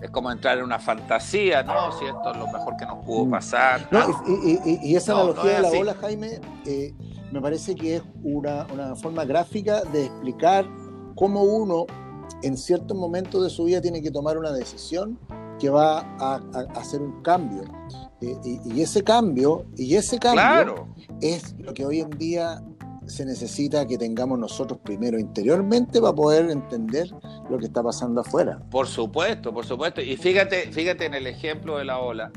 es 0.00 0.10
como 0.10 0.30
entrar 0.30 0.58
en 0.58 0.64
una 0.64 0.78
fantasía, 0.78 1.62
¿no? 1.62 1.92
Si 1.98 2.04
esto 2.04 2.30
es 2.30 2.36
lo 2.36 2.46
mejor 2.46 2.76
que 2.76 2.86
nos 2.86 3.04
pudo 3.04 3.26
mm. 3.26 3.30
pasar. 3.30 3.88
y, 4.26 4.94
esa 4.94 5.12
analogía 5.12 5.56
de 5.56 5.62
la 5.62 5.70
ola, 5.70 5.94
Jaime, 6.00 6.40
eh, 6.66 6.94
me 7.32 7.40
parece 7.40 7.74
que 7.74 7.96
es 7.96 8.02
una, 8.22 8.66
forma 8.96 9.24
gráfica 9.24 9.82
de 9.84 10.06
explicar 10.06 10.66
cómo 11.14 11.42
uno 11.42 11.86
en 12.42 12.56
ciertos 12.56 12.96
momentos 12.96 13.42
de 13.42 13.50
su 13.50 13.64
vida 13.64 13.80
tiene 13.80 14.00
que 14.00 14.10
tomar 14.10 14.38
una 14.38 14.52
decisión 14.52 15.18
que 15.58 15.70
va 15.70 16.00
a, 16.20 16.40
hacer 16.76 17.00
un 17.00 17.20
cambio. 17.22 17.62
Eh, 18.20 18.36
y, 18.44 18.80
ese 18.80 19.02
cambio, 19.02 19.64
y 19.76 19.96
ese 19.96 20.18
cambio 20.18 20.88
es 21.20 21.56
lo 21.58 21.74
que 21.74 21.84
hoy 21.84 22.00
en 22.00 22.10
día 22.10 22.62
se 23.08 23.24
necesita 23.24 23.86
que 23.86 23.98
tengamos 23.98 24.38
nosotros 24.38 24.78
primero 24.84 25.18
interiormente 25.18 26.00
para 26.00 26.12
poder 26.12 26.50
entender 26.50 27.10
lo 27.50 27.58
que 27.58 27.66
está 27.66 27.82
pasando 27.82 28.20
afuera. 28.20 28.60
Por 28.70 28.86
supuesto, 28.86 29.52
por 29.52 29.64
supuesto. 29.64 30.00
Y 30.00 30.16
fíjate, 30.16 30.70
fíjate 30.72 31.06
en 31.06 31.14
el 31.14 31.26
ejemplo 31.26 31.78
de 31.78 31.84
la 31.84 31.98
ola. 31.98 32.30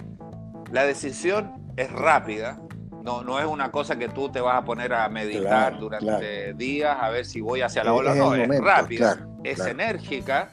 La 0.72 0.86
decisión 0.86 1.52
es 1.76 1.92
rápida, 1.92 2.62
no, 3.04 3.24
no 3.24 3.40
es 3.40 3.46
una 3.46 3.72
cosa 3.72 3.98
que 3.98 4.08
tú 4.10 4.30
te 4.30 4.40
vas 4.42 4.58
a 4.58 4.66
poner 4.66 4.94
a 4.94 5.10
meditar 5.10 5.80
durante 5.80 6.54
días 6.54 6.98
a 7.00 7.10
ver 7.10 7.26
si 7.26 7.42
voy 7.42 7.62
hacia 7.62 7.84
la 7.84 7.94
ola. 7.94 8.16
no, 8.16 8.36
es 8.36 8.62
rápida, 8.62 9.28
es 9.44 9.60
enérgica, 9.60 10.50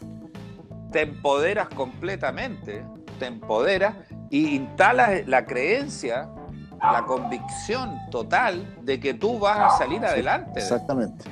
te 0.91 1.03
empoderas 1.03 1.69
completamente, 1.69 2.85
te 3.19 3.27
empoderas 3.27 3.95
y 4.31 4.57
instalas 4.57 5.27
la 5.27 5.45
creencia 5.45 6.29
la 6.81 7.05
convicción 7.05 7.99
total 8.11 8.77
de 8.83 9.01
que 9.01 9.15
tú 9.15 9.39
vas 9.39 9.75
a 9.75 9.79
salir 9.79 10.05
adelante. 10.05 10.61
Exactamente. 10.61 11.25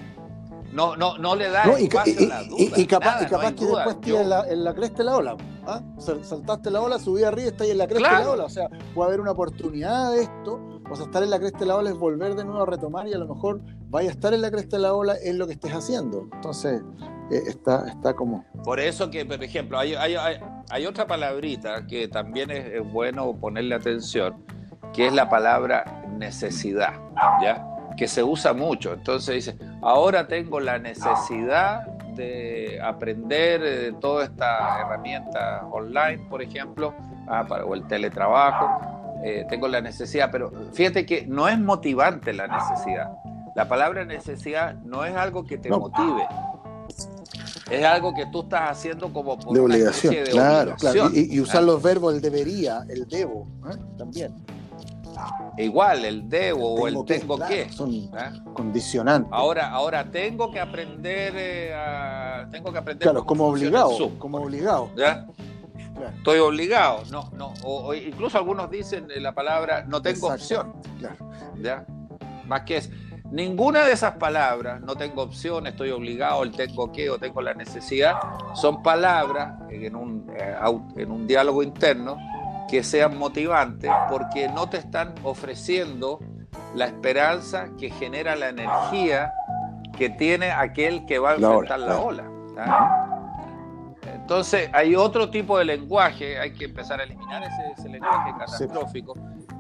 No, 0.73 0.95
no, 0.95 1.17
no 1.17 1.35
le 1.35 1.49
da 1.49 1.65
no, 1.65 1.79
y, 1.79 1.89
la 1.89 2.43
duda. 2.43 2.59
Y, 2.77 2.87
capaz, 2.87 3.23
y 3.23 3.27
capaz 3.27 3.55
que 3.55 3.65
después 3.65 3.95
estés 3.95 4.15
en 4.15 4.29
la, 4.29 4.47
en 4.47 4.63
la, 4.63 4.75
cresta 4.75 4.99
de 4.99 5.05
la 5.05 5.17
ola. 5.17 5.37
¿ah? 5.67 5.81
Saltaste 5.99 6.71
la 6.71 6.83
ola, 6.83 6.99
subí 6.99 7.25
arriba 7.25 7.47
y 7.47 7.49
estás 7.49 7.69
en 7.69 7.79
la 7.79 7.87
cresta 7.87 8.19
de 8.19 8.25
la 8.25 8.31
ola. 8.31 8.45
O 8.45 8.51
sea, 8.51 8.69
puede 8.95 9.09
haber 9.09 9.21
una 9.21 9.31
oportunidad 9.31 10.13
de 10.13 10.23
esto. 10.23 10.61
O 10.91 10.95
sea, 10.95 11.07
estar 11.07 11.23
en 11.23 11.31
la 11.31 11.39
cresta 11.39 11.61
de 11.61 11.67
la 11.67 11.77
ola 11.77 11.91
es 11.91 11.97
volver 11.97 12.35
de 12.35 12.45
nuevo 12.45 12.63
a 12.63 12.67
retomar 12.67 13.09
y 13.09 13.15
a 13.15 13.19
lo 13.19 13.27
mejor 13.27 13.63
vaya 13.89 14.11
a 14.11 14.13
estar 14.13 14.35
en 14.35 14.43
la 14.43 14.51
cresta 14.51 14.77
de 14.77 14.83
la 14.83 14.93
ola 14.93 15.15
en 15.23 15.39
lo 15.39 15.47
que 15.47 15.55
estés 15.55 15.73
haciendo. 15.73 16.29
Entonces, 16.35 16.83
eh, 17.31 17.43
está, 17.47 17.89
está 17.89 18.15
como... 18.15 18.45
Por 18.63 18.79
eso 18.79 19.11
que, 19.11 19.25
por 19.25 19.43
ejemplo, 19.43 19.79
hay, 19.79 19.95
hay, 19.95 20.15
hay, 20.15 20.37
hay 20.69 20.87
otra 20.87 21.07
palabrita 21.07 21.87
que 21.87 22.07
también 22.07 22.51
es, 22.51 22.67
es 22.67 22.93
bueno 22.93 23.35
ponerle 23.35 23.75
atención, 23.75 24.45
que 24.93 25.07
es 25.07 25.13
la 25.13 25.29
palabra 25.29 26.03
necesidad, 26.17 26.95
¿ya? 27.43 27.67
Que 27.97 28.09
se 28.09 28.23
usa 28.23 28.53
mucho. 28.53 28.93
Entonces 28.93 29.35
dice, 29.35 29.59
ahora 29.83 30.27
tengo 30.27 30.61
la 30.61 30.79
necesidad 30.79 31.87
de 32.15 32.81
aprender 32.83 33.61
de 33.61 33.93
todas 33.93 34.31
estas 34.31 34.81
herramientas 34.81 35.63
online, 35.71 36.27
por 36.29 36.43
ejemplo, 36.43 36.95
ah, 37.29 37.45
para, 37.47 37.65
o 37.65 37.75
el 37.75 37.87
teletrabajo, 37.87 38.97
eh, 39.23 39.47
tengo 39.49 39.69
la 39.69 39.81
necesidad, 39.81 40.31
pero 40.31 40.53
fíjate 40.73 41.07
que 41.07 41.27
no 41.27 41.49
es 41.49 41.59
motivante 41.59 42.33
la 42.33 42.47
necesidad. 42.47 43.13
La 43.55 43.69
palabra 43.69 44.05
necesidad 44.05 44.75
no 44.85 45.05
es 45.05 45.17
algo 45.17 45.47
que 45.47 45.57
te 45.57 45.71
motive, 45.71 46.27
es 47.71 47.85
algo 47.85 48.15
que 48.15 48.27
tú 48.27 48.43
estás 48.43 48.71
haciendo 48.71 49.13
como 49.13 49.39
por 49.39 49.55
de 49.55 49.61
obligación, 49.61 50.15
claro, 50.31 50.77
Claro. 50.79 51.11
Y, 51.13 51.41
usar 51.41 51.63
¿ah? 51.63 51.67
los 51.67 51.83
verbos 51.83 52.15
el 52.15 52.21
debería, 52.21 52.85
el 52.89 53.09
debo, 53.09 53.49
¿eh? 53.71 53.77
también. 53.97 54.35
Igual, 55.57 56.05
el 56.05 56.29
debo 56.29 56.75
o 56.75 56.89
el 56.89 57.05
tengo 57.05 57.39
que. 57.39 57.71
Son 57.73 57.93
¿eh? 57.93 58.11
condicionantes. 58.53 59.33
Ahora, 59.33 59.71
ahora 59.71 60.11
tengo 60.11 60.51
que 60.51 60.61
aprender, 60.61 61.35
eh, 61.37 61.75
a, 61.75 62.47
tengo 62.51 62.73
que 62.73 62.79
aprender. 62.79 63.03
Claro, 63.03 63.25
como 63.25 63.47
obligado. 63.47 64.19
Como 64.19 64.39
obligado. 64.39 64.91
¿Ya? 64.97 65.27
Estoy 66.19 66.41
obligado. 66.41 67.03
No, 67.11 67.31
no. 67.35 67.55
O, 67.65 67.95
incluso 67.95 68.37
algunos 68.37 68.71
dicen 68.71 69.09
la 69.17 69.35
palabra 69.35 69.85
no 69.89 70.03
tengo 70.03 70.29
opción. 70.29 70.75
Claro. 70.99 71.31
¿Ya? 71.61 71.87
Más 72.47 72.63
que 72.63 72.77
es. 72.79 72.91
Ninguna 73.31 73.85
de 73.85 73.93
esas 73.93 74.13
palabras, 74.19 74.81
no 74.83 74.95
tengo 74.95 75.23
opción, 75.23 75.67
estoy 75.67 75.91
obligado, 75.91 76.45
el 76.45 76.53
tengo 76.53 76.93
que 76.93 77.11
o 77.11 77.19
tengo 77.19 77.43
la 77.43 77.55
necesidad, 77.55 78.15
son 78.55 78.85
palabras 78.85 79.53
en 79.69 79.97
un, 79.97 80.31
eh, 80.39 80.55
en 80.97 81.11
un 81.11 81.27
diálogo 81.27 81.65
interno 81.65 82.17
que 82.69 82.83
sean 82.83 83.17
motivantes 83.17 83.91
porque 84.11 84.49
no 84.49 84.69
te 84.69 84.79
están 84.79 85.15
ofreciendo 85.23 86.21
la 86.75 86.87
esperanza 86.87 87.69
que 87.79 87.91
genera 87.91 88.37
la 88.37 88.49
energía 88.49 89.33
que 89.97 90.11
tiene 90.11 90.51
aquel 90.51 91.07
que 91.07 91.19
va 91.19 91.33
a 91.33 91.35
enfrentar 91.35 91.81
la 91.81 91.99
ola. 91.99 92.25
Entonces 94.15 94.69
hay 94.73 94.97
otro 94.97 95.31
tipo 95.31 95.59
de 95.59 95.65
lenguaje, 95.65 96.39
hay 96.39 96.53
que 96.53 96.65
empezar 96.65 97.01
a 97.01 97.05
eliminar 97.05 97.43
ese, 97.45 97.89
lenguaje 97.89 98.33
catastrófico 98.39 99.15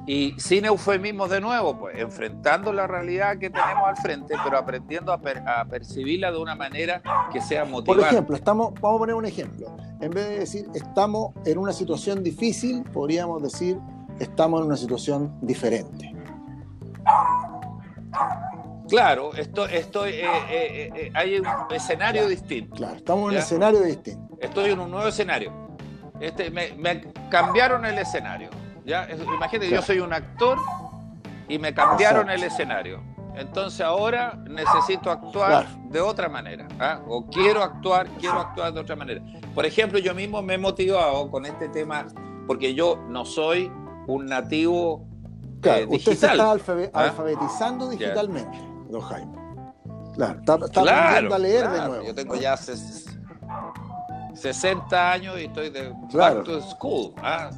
y 0.06 0.34
sin 0.38 0.64
eufemismos 0.64 1.30
de 1.30 1.40
nuevo, 1.40 1.76
pues 1.78 1.98
enfrentando 1.98 2.72
la 2.72 2.86
realidad 2.86 3.38
que 3.38 3.50
tenemos 3.50 3.88
al 3.88 3.96
frente, 3.96 4.36
pero 4.44 4.56
aprendiendo 4.56 5.12
a, 5.12 5.64
percibirla 5.68 6.30
de 6.30 6.38
una 6.38 6.54
manera 6.54 7.02
que 7.32 7.40
sea 7.40 7.64
motivante. 7.64 8.02
Por 8.02 8.12
ejemplo, 8.12 8.36
estamos, 8.36 8.72
vamos 8.80 8.96
a 8.96 8.98
poner 8.98 9.14
un 9.16 9.26
ejemplo. 9.26 9.76
En 10.00 10.10
vez 10.10 10.28
de 10.28 10.38
decir 10.38 10.68
estamos 10.74 11.34
en 11.44 11.58
una 11.58 11.72
situación 11.72 12.22
difícil, 12.22 12.84
podríamos 12.84 13.42
decir 13.42 13.78
estamos 14.20 14.60
en 14.60 14.66
una 14.66 14.76
situación 14.76 15.36
diferente. 15.42 16.14
Claro, 18.88 19.34
esto, 19.34 19.66
esto 19.66 20.06
eh, 20.06 20.20
eh, 20.22 20.92
eh, 20.94 21.10
hay 21.14 21.40
un 21.40 21.46
escenario 21.74 22.28
distinto. 22.28 22.76
Claro, 22.76 22.94
estamos 22.94 23.24
en 23.24 23.30
un 23.30 23.42
escenario 23.42 23.80
distinto. 23.80 24.38
Estoy 24.40 24.70
en 24.70 24.78
un 24.78 24.88
nuevo 24.88 25.08
escenario. 25.08 25.52
Este, 26.20 26.50
me 26.50 27.12
cambiaron 27.28 27.84
el 27.84 27.98
escenario 27.98 28.48
Imagínate, 28.86 29.70
yo 29.70 29.82
soy 29.82 29.98
un 29.98 30.12
actor 30.12 30.58
y 31.48 31.58
me 31.58 31.74
cambiaron 31.74 32.30
el 32.30 32.42
escenario. 32.42 33.02
Entonces 33.34 33.82
ahora 33.82 34.38
necesito 34.48 35.10
actuar 35.10 35.66
de 35.90 36.00
otra 36.00 36.28
manera. 36.28 36.66
¿ah? 36.80 37.00
O 37.06 37.26
quiero 37.26 37.62
actuar, 37.62 38.08
quiero 38.18 38.40
actuar 38.40 38.72
de 38.72 38.80
otra 38.80 38.96
manera. 38.96 39.22
Por 39.54 39.66
ejemplo, 39.66 39.98
yo 39.98 40.14
mismo 40.14 40.40
me 40.40 40.54
he 40.54 40.58
motivado 40.58 41.30
con 41.30 41.44
este 41.44 41.68
tema 41.68 42.06
porque 42.46 42.74
yo 42.74 42.96
no 43.08 43.24
soy 43.24 43.70
un 44.06 44.26
nativo 44.26 45.06
eh, 45.62 45.86
digital. 45.86 45.88
Usted 45.90 46.16
se 46.16 46.26
está 46.26 46.50
¿ah? 46.94 47.04
alfabetizando 47.04 47.88
digitalmente, 47.90 48.58
don 48.88 49.02
Jaime. 49.02 49.32
Claro, 50.14 50.38
está, 50.38 50.54
aprendiendo 50.54 51.34
a 51.34 51.38
leer 51.38 51.68
de 51.68 51.88
nuevo. 51.88 52.04
Yo 52.06 52.14
tengo 52.14 52.36
ya 52.36 52.56
60 54.36 55.12
años 55.12 55.38
y 55.38 55.44
estoy 55.44 55.70
de 55.70 55.92
back 56.12 56.44
to 56.44 56.60
school, 56.60 57.12
¿ah? 57.22 57.50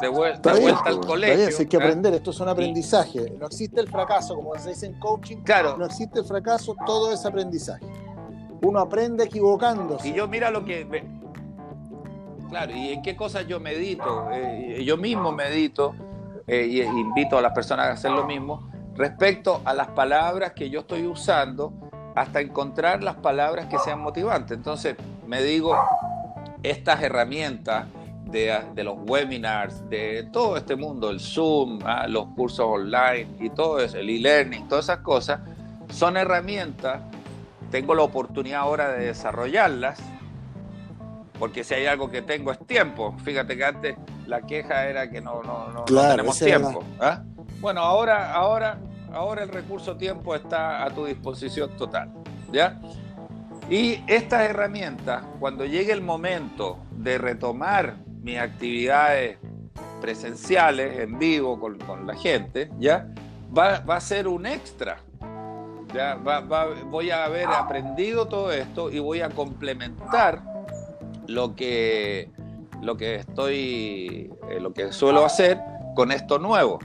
de, 0.00 0.08
vuelta, 0.08 0.52
al 0.84 1.00
colegio. 1.00 1.58
hay 1.58 1.66
que 1.66 1.76
¿ah? 1.76 1.80
aprender, 1.80 2.14
esto 2.14 2.30
es 2.30 2.40
un 2.40 2.48
aprendizaje. 2.48 3.34
No 3.38 3.46
existe 3.46 3.80
el 3.80 3.88
fracaso, 3.88 4.34
como 4.36 4.56
se 4.58 4.70
dice 4.70 4.86
en 4.86 4.98
coaching. 4.98 5.38
Claro. 5.38 5.76
No 5.76 5.86
existe 5.86 6.20
el 6.20 6.24
fracaso, 6.24 6.76
todo 6.86 7.12
es 7.12 7.24
aprendizaje. 7.24 7.84
Uno 8.62 8.80
aprende 8.80 9.24
equivocándose. 9.24 10.08
Y 10.08 10.14
yo 10.14 10.28
mira 10.28 10.50
lo 10.50 10.64
que... 10.64 10.86
Claro, 12.48 12.74
y 12.74 12.92
en 12.92 13.02
qué 13.02 13.14
cosas 13.14 13.46
yo 13.46 13.60
medito. 13.60 14.30
Eh, 14.32 14.82
yo 14.84 14.96
mismo 14.96 15.32
medito 15.32 15.94
eh, 16.46 16.66
y 16.66 16.80
invito 16.80 17.36
a 17.36 17.42
las 17.42 17.52
personas 17.52 17.86
a 17.86 17.92
hacer 17.92 18.10
lo 18.10 18.24
mismo 18.24 18.70
respecto 18.94 19.60
a 19.64 19.74
las 19.74 19.88
palabras 19.88 20.52
que 20.52 20.70
yo 20.70 20.80
estoy 20.80 21.06
usando 21.06 21.72
hasta 22.14 22.40
encontrar 22.40 23.04
las 23.04 23.16
palabras 23.16 23.66
que 23.66 23.78
sean 23.78 24.00
motivantes. 24.00 24.56
Entonces 24.56 24.96
me 25.26 25.42
digo, 25.42 25.76
estas 26.62 27.02
herramientas 27.02 27.86
de, 28.30 28.84
los 28.84 28.96
webinars, 29.06 29.88
de 29.88 30.28
todo 30.32 30.56
este 30.56 30.76
mundo, 30.76 31.10
el 31.10 31.20
Zoom, 31.20 31.80
ah, 31.84 32.06
los 32.06 32.26
cursos 32.36 32.66
online 32.68 33.28
y 33.40 33.50
todo 33.50 33.80
eso, 33.80 33.96
el 33.96 34.10
e-learning, 34.10 34.68
todas 34.68 34.86
esas 34.86 34.98
cosas, 34.98 35.40
son 35.90 36.16
herramientas. 36.16 37.00
Tengo 37.70 37.94
la 37.94 38.02
oportunidad 38.02 38.60
ahora 38.60 38.92
de 38.92 39.06
desarrollarlas, 39.06 39.98
porque 41.38 41.64
si 41.64 41.74
hay 41.74 41.86
algo 41.86 42.10
que 42.10 42.22
tengo 42.22 42.52
es 42.52 42.58
tiempo. 42.66 43.14
Fíjate 43.24 43.56
que 43.56 43.64
antes 43.64 43.96
la 44.26 44.42
queja 44.42 44.86
era 44.86 45.10
que 45.10 45.20
no, 45.20 45.42
no, 45.42 45.84
tenemos 45.84 46.38
tiempo. 46.38 46.84
¿ah? 47.00 47.22
Bueno, 47.60 47.80
ahora, 47.80 48.32
ahora, 48.32 48.78
ahora 49.12 49.42
el 49.42 49.48
recurso 49.48 49.96
tiempo 49.96 50.34
está 50.34 50.84
a 50.84 50.90
tu 50.90 51.06
disposición 51.06 51.76
total. 51.76 52.10
¿ya? 52.52 52.78
Y 53.70 54.02
estas 54.06 54.48
herramientas, 54.48 55.24
cuando 55.40 55.66
llegue 55.66 55.92
el 55.92 56.00
momento 56.00 56.78
de 56.90 57.18
retomar 57.18 57.96
mis 58.22 58.38
actividades 58.38 59.38
presenciales, 60.00 61.00
en 61.00 61.18
vivo, 61.18 61.60
con, 61.60 62.06
la 62.06 62.14
gente, 62.14 62.70
¿ya? 62.78 63.08
Va, 63.56 63.76
a 63.76 64.00
ser 64.00 64.26
un 64.26 64.46
extra. 64.46 64.98
¿ya? 65.92 66.14
voy 66.14 67.10
a 67.10 67.24
haber 67.24 67.46
aprendido 67.46 68.26
todo 68.26 68.52
esto 68.52 68.90
y 68.90 68.98
voy 68.98 69.20
a 69.20 69.28
complementar 69.30 70.42
lo 71.26 71.54
que, 71.54 72.30
lo 72.80 72.96
que 72.96 73.16
estoy, 73.16 74.32
eh, 74.50 74.60
lo 74.60 74.72
que 74.72 74.92
suelo 74.92 75.24
hacer 75.24 75.60
con 75.94 76.10
esto 76.10 76.38
nuevo. 76.38 76.78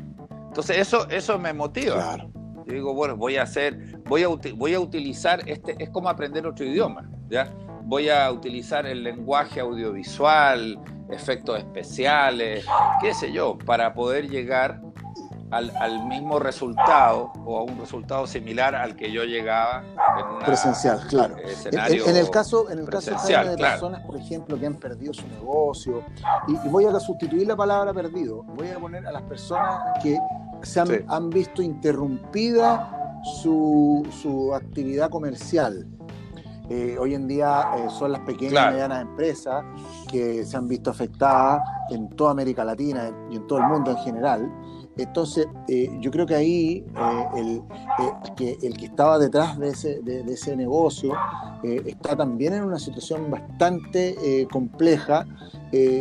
Entonces 0.47 0.77
eso, 0.77 1.09
eso 1.09 1.39
me 1.39 1.53
motiva. 1.53 1.95
Claro. 1.95 2.29
Yo 2.65 2.73
digo, 2.73 2.93
bueno, 2.93 3.17
voy 3.17 3.37
a 3.37 3.43
hacer, 3.43 3.92
voy 4.05 4.23
a, 4.23 4.27
voy 4.27 4.73
a 4.73 4.79
utilizar 4.79 5.47
este, 5.47 5.75
es 5.79 5.89
como 5.89 6.09
aprender 6.09 6.45
otro 6.45 6.65
idioma, 6.65 7.09
¿ya? 7.29 7.47
Voy 7.83 8.09
a 8.09 8.31
utilizar 8.31 8.85
el 8.85 9.03
lenguaje 9.03 9.59
audiovisual, 9.59 10.79
efectos 11.09 11.59
especiales, 11.59 12.65
qué 13.01 13.13
sé 13.13 13.31
yo, 13.31 13.57
para 13.57 13.93
poder 13.93 14.29
llegar 14.29 14.81
al, 15.53 16.05
mismo 16.07 16.39
resultado 16.39 17.31
o 17.45 17.59
a 17.59 17.63
un 17.63 17.79
resultado 17.79 18.25
similar 18.25 18.75
al 18.75 18.95
que 18.95 19.11
yo 19.11 19.23
llegaba 19.23 19.83
en 20.19 20.25
una 20.35 20.45
presencial, 20.45 20.99
claro. 21.07 21.35
En, 21.37 22.15
el 22.15 22.29
caso, 22.29 22.69
en 22.71 22.79
el 22.79 22.89
caso 22.89 23.11
de 23.11 23.57
personas, 23.57 24.01
por 24.05 24.17
ejemplo, 24.17 24.59
que 24.59 24.65
han 24.65 24.75
perdido 24.75 25.13
su 25.13 25.27
negocio, 25.27 26.03
y, 26.47 26.55
voy 26.69 26.85
a 26.85 26.99
sustituir 26.99 27.47
la 27.47 27.55
palabra 27.55 27.93
perdido, 27.93 28.43
voy 28.43 28.69
a 28.69 28.79
poner 28.79 29.05
a 29.05 29.11
las 29.11 29.21
personas 29.23 29.81
que 30.01 30.17
se 30.63 30.79
han, 30.79 31.29
visto 31.29 31.61
interrumpida 31.61 33.02
su, 33.23 34.05
su 34.21 34.53
actividad 34.53 35.09
comercial. 35.09 35.87
Eh, 36.69 36.95
hoy 36.97 37.13
en 37.13 37.27
día 37.27 37.71
eh, 37.77 37.89
son 37.89 38.13
las 38.13 38.21
pequeñas 38.21 38.69
y 38.69 38.71
medianas 38.71 39.01
empresas 39.01 39.65
que 40.09 40.45
se 40.45 40.55
han 40.55 40.67
visto 40.67 40.89
afectadas 40.89 41.61
en 41.89 42.09
toda 42.09 42.31
América 42.31 42.63
Latina 42.63 43.11
y 43.29 43.35
en 43.35 43.47
todo 43.47 43.59
el 43.59 43.65
mundo 43.65 43.91
en 43.91 43.97
general. 43.97 44.51
Entonces, 44.97 45.47
eh, 45.67 45.89
yo 45.99 46.11
creo 46.11 46.25
que 46.25 46.35
ahí 46.35 46.85
eh, 46.95 47.25
el, 47.35 47.57
eh, 47.57 48.13
que 48.35 48.57
el 48.61 48.77
que 48.77 48.85
estaba 48.85 49.17
detrás 49.17 49.57
de 49.57 49.69
ese, 49.69 50.01
de, 50.01 50.21
ese 50.31 50.55
negocio 50.55 51.13
está 51.63 52.17
también 52.17 52.53
en 52.53 52.65
una 52.65 52.77
situación 52.77 53.31
bastante 53.31 54.45
compleja, 54.51 55.25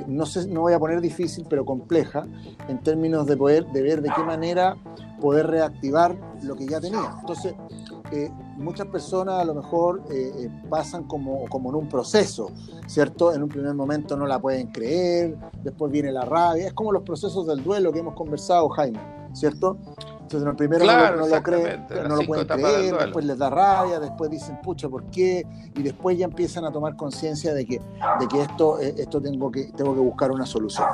no, 0.08 0.26
sé, 0.26 0.48
no 0.48 0.62
voy 0.62 0.72
a 0.72 0.78
poner 0.80 1.00
difícil, 1.00 1.46
pero 1.48 1.64
compleja, 1.64 2.26
en 2.66 2.78
términos 2.82 3.28
de 3.28 3.36
poder, 3.36 3.66
de 3.66 3.80
ver 3.80 4.02
de 4.02 4.10
qué 4.10 4.24
manera 4.24 4.76
poder 5.20 5.46
reactivar 5.46 6.16
lo 6.42 6.56
que 6.56 6.66
ya 6.66 6.80
tenía. 6.80 7.14
Entonces, 7.20 7.54
muchas 8.62 8.86
personas 8.86 9.40
a 9.40 9.44
lo 9.44 9.54
mejor 9.54 10.02
pasan 10.70 11.04
como, 11.04 11.44
como 11.48 11.70
en 11.70 11.76
un 11.76 11.88
proceso, 11.88 12.50
¿cierto? 12.86 13.32
En 13.34 13.42
un 13.42 13.48
primer 13.48 13.74
momento 13.74 14.16
no 14.16 14.26
la 14.26 14.40
pueden 14.40 14.68
creer, 14.68 15.36
después 15.62 15.90
viene 15.92 16.12
la 16.12 16.24
rabia, 16.24 16.66
es 16.68 16.72
como 16.72 16.92
los 16.92 17.02
procesos 17.02 17.46
del 17.46 17.62
duelo 17.62 17.92
que 17.92 17.98
hemos 17.98 18.14
conversado, 18.14 18.68
Jaime, 18.70 19.00
¿cierto? 19.32 19.78
Entonces, 20.32 20.42
en 20.42 20.48
el 20.48 20.56
primero 20.56 20.84
no, 20.86 21.26
lo 21.26 21.42
creen, 21.42 21.86
no 22.08 22.16
lo 22.16 22.26
pueden 22.26 22.46
creer, 22.46 22.96
después 22.96 23.24
les 23.26 23.36
da 23.36 23.50
rabia, 23.50 24.00
después 24.00 24.30
dicen, 24.30 24.58
pucha, 24.62 24.88
¿por 24.88 25.04
qué? 25.10 25.46
Y 25.76 25.82
después 25.82 26.16
ya 26.16 26.24
empiezan 26.24 26.64
a 26.64 26.72
tomar 26.72 26.96
conciencia 26.96 27.52
de 27.52 27.66
que, 27.66 27.78
de 28.18 28.28
que 28.28 28.40
esto, 28.40 28.80
eh, 28.80 28.94
esto 28.96 29.20
tengo, 29.20 29.50
que, 29.52 29.64
tengo 29.76 29.94
que 29.94 30.00
buscar 30.00 30.30
una 30.30 30.46
solución. 30.46 30.88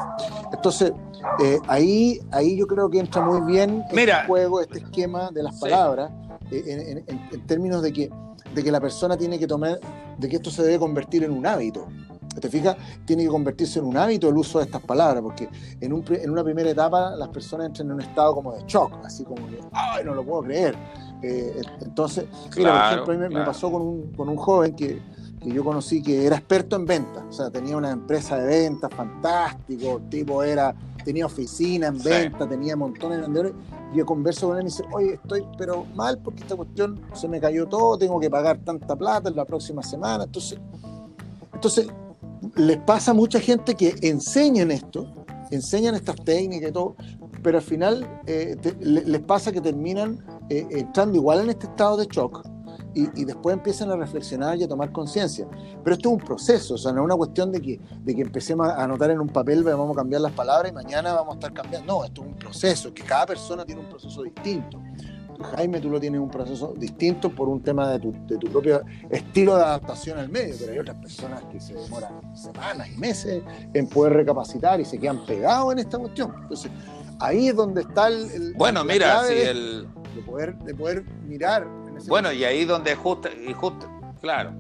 Entonces, 0.53 0.93
eh, 1.41 1.61
ahí, 1.69 2.21
ahí 2.33 2.57
yo 2.57 2.67
creo 2.67 2.91
que 2.91 2.99
entra 2.99 3.23
muy 3.23 3.41
bien 3.43 3.85
este 3.89 4.13
juego, 4.27 4.61
este 4.61 4.79
esquema 4.79 5.31
de 5.31 5.45
las 5.45 5.61
palabras, 5.61 6.11
eh, 6.11 6.28
en, 6.51 7.47
términos 7.47 7.83
de 7.83 7.93
que, 7.93 8.11
de 8.55 8.65
que 8.65 8.71
la 8.71 8.81
persona 8.81 9.17
tiene 9.17 9.39
que 9.39 9.47
tomar, 9.47 9.79
de 10.19 10.29
que 10.29 10.37
esto 10.37 10.51
se 10.51 10.63
debe 10.63 10.79
convertir 10.79 11.25
en 11.25 11.33
un 11.33 11.47
hábito. 11.47 11.87
¿Te 12.41 12.49
fijas? 12.49 12.77
Tiene 13.05 13.25
que 13.25 13.29
convertirse 13.29 13.81
en 13.81 13.87
un 13.87 13.97
hábito 13.97 14.29
el 14.29 14.37
uso 14.37 14.59
de 14.59 14.67
estas 14.67 14.83
palabras, 14.83 15.23
porque 15.23 15.49
en, 15.81 15.93
un, 15.93 16.05
en 16.09 16.31
una 16.31 16.45
primera 16.45 16.71
etapa 16.71 17.17
las 17.17 17.29
personas 17.29 17.67
entran 17.67 17.89
en 17.89 17.95
un 17.95 18.01
estado 18.01 18.35
como 18.35 18.53
de 18.53 18.63
shock, 18.67 18.93
así 19.05 19.25
como 19.25 19.47
que, 19.49 19.59
¡ay, 19.73 20.05
no 20.05 20.15
lo 20.15 20.25
puedo 20.25 20.43
creer! 20.43 20.77
Eh, 21.23 21.61
entonces, 21.81 22.27
mira, 22.57 23.03
por 23.05 23.15
ejemplo, 23.15 23.41
me, 23.41 23.45
pasó 23.45 23.73
con 23.73 23.83
un, 23.83 24.13
con 24.13 24.29
un 24.29 24.37
joven 24.37 24.75
que, 24.77 25.03
que, 25.41 25.51
yo 25.51 25.65
conocí 25.65 26.01
que 26.01 26.27
era 26.27 26.37
experto 26.37 26.77
en 26.77 26.85
ventas, 26.85 27.25
o 27.29 27.33
sea, 27.33 27.51
tenía 27.51 27.77
una 27.77 27.91
empresa 27.91 28.39
de 28.39 28.47
ventas 28.47 28.91
fantástico, 28.95 30.01
tipo 30.09 30.43
era, 30.45 30.75
tenía 31.09 31.25
oficina 31.25 31.87
en 31.87 32.03
ventas, 32.03 32.47
tenía 32.51 32.77
montones 32.77 33.17
de 33.17 33.23
vendedores, 33.23 33.55
y 33.95 33.97
yo 33.97 34.05
converso 34.05 34.49
con 34.49 34.59
él 34.59 34.61
y 34.61 34.65
me 34.65 34.71
dice, 34.71 34.85
oye, 34.93 35.15
estoy 35.15 35.43
pero 35.57 35.87
mal 35.95 36.19
porque 36.19 36.43
esta 36.43 36.55
cuestión 36.55 37.01
se 37.15 37.27
me 37.29 37.41
cayó 37.41 37.67
todo, 37.67 37.97
tengo 37.97 38.21
que 38.21 38.29
pagar 38.29 38.59
tanta 38.59 38.95
plata 38.95 39.31
en 39.31 39.37
la 39.37 39.47
próxima 39.47 39.83
semana, 39.83 40.25
entonces, 40.25 40.59
entonces 41.55 41.89
les 42.57 42.77
pasa 42.81 43.13
a 43.13 43.15
mucha 43.15 43.41
gente 43.41 43.75
que 43.75 43.95
enseñan 44.03 44.71
esto, 44.71 45.11
enseñan 45.51 45.95
estas 45.95 46.17
técnicas 46.17 46.69
y 46.69 46.73
todo, 46.75 46.95
pero 47.43 47.57
al 47.57 47.65
final 47.65 48.07
eh, 48.27 48.55
les 48.81 49.21
pasa 49.23 49.51
que 49.51 49.63
terminan 49.63 50.23
eh, 50.51 50.67
entrando 50.73 51.17
igual 51.17 51.41
en 51.41 51.49
este 51.49 51.69
estado 51.69 51.97
de 51.97 52.07
shock 52.07 52.47
y, 52.95 53.25
después 53.25 53.55
empiezan 53.55 53.91
a 53.91 53.97
reflexionar 53.97 54.59
y 54.59 54.65
a 54.65 54.69
tomar 54.69 54.91
conciencia. 54.91 55.47
Pero 55.85 55.95
esto 55.95 56.09
es 56.09 56.15
un 56.15 56.21
proceso, 56.21 56.75
o 56.75 56.79
sea, 56.79 56.93
no 56.93 57.01
es 57.01 57.05
una 57.05 57.17
cuestión 57.17 57.53
de 57.53 57.61
que, 57.61 57.81
de 58.01 58.15
que 58.15 58.23
empecemos 58.23 58.69
a 58.69 58.83
anotar 58.83 59.11
en 59.11 59.21
un 59.21 59.29
papel, 59.29 59.63
vamos 59.63 59.93
a 59.93 59.95
cambiar 59.97 60.23
las 60.23 60.33
palabras 60.33 60.73
y 60.73 60.75
mañana 60.75 61.13
vamos 61.13 61.35
a 61.35 61.39
estar 61.39 61.53
cambiando. 61.53 61.93
No, 61.93 62.05
esto 62.05 62.23
es 62.23 62.29
un 62.29 62.35
proceso, 62.35 62.93
que 62.93 63.03
cada 63.03 63.27
persona 63.27 63.65
tiene 63.65 63.83
un 63.83 63.89
proceso 63.89 64.23
distinto. 64.23 64.81
Jaime, 65.55 65.81
tú 65.81 65.89
lo 65.89 66.01
tienes 66.01 66.21
un 66.21 66.31
proceso 66.31 66.75
distinto 66.77 67.31
por 67.31 67.49
un 67.49 67.63
tema 67.63 67.89
de 67.93 68.01
tu, 68.01 68.13
de 68.27 68.37
tu 68.39 68.49
propio 68.49 68.83
estilo 69.09 69.57
de 69.57 69.63
adaptación 69.63 70.19
al 70.19 70.29
medio, 70.29 70.57
pero 70.59 70.73
hay 70.73 70.79
otras 70.81 70.97
personas 70.97 71.45
que 71.45 71.61
se 71.61 71.75
demoran 71.75 72.37
semanas 72.37 72.89
y 72.93 72.99
meses 72.99 73.43
en 73.73 73.87
poder 73.87 74.15
recapacitar 74.15 74.81
y 74.81 74.85
se 74.85 74.99
quedan 74.99 75.25
pegados 75.27 75.73
en 75.73 75.79
esta 75.79 75.99
cuestión. 75.99 76.35
Entonces, 76.43 76.73
ahí 77.21 77.49
es 77.49 77.57
donde 77.57 77.83
está 77.83 78.09
el... 78.09 78.55
bueno, 78.55 78.85
mira, 78.85 79.25
si 79.25 79.35
el... 79.35 79.87
De 80.15 80.23
poder, 80.23 80.59
de 80.59 80.75
poder 80.75 81.05
mirar. 81.29 81.69
Bueno, 82.07 82.33
y 82.33 82.45
ahí 82.45 82.65
donde 82.65 82.95
justo, 82.95 83.29
y 83.29 83.53
justo, 83.53 83.89
claro, 84.21 84.53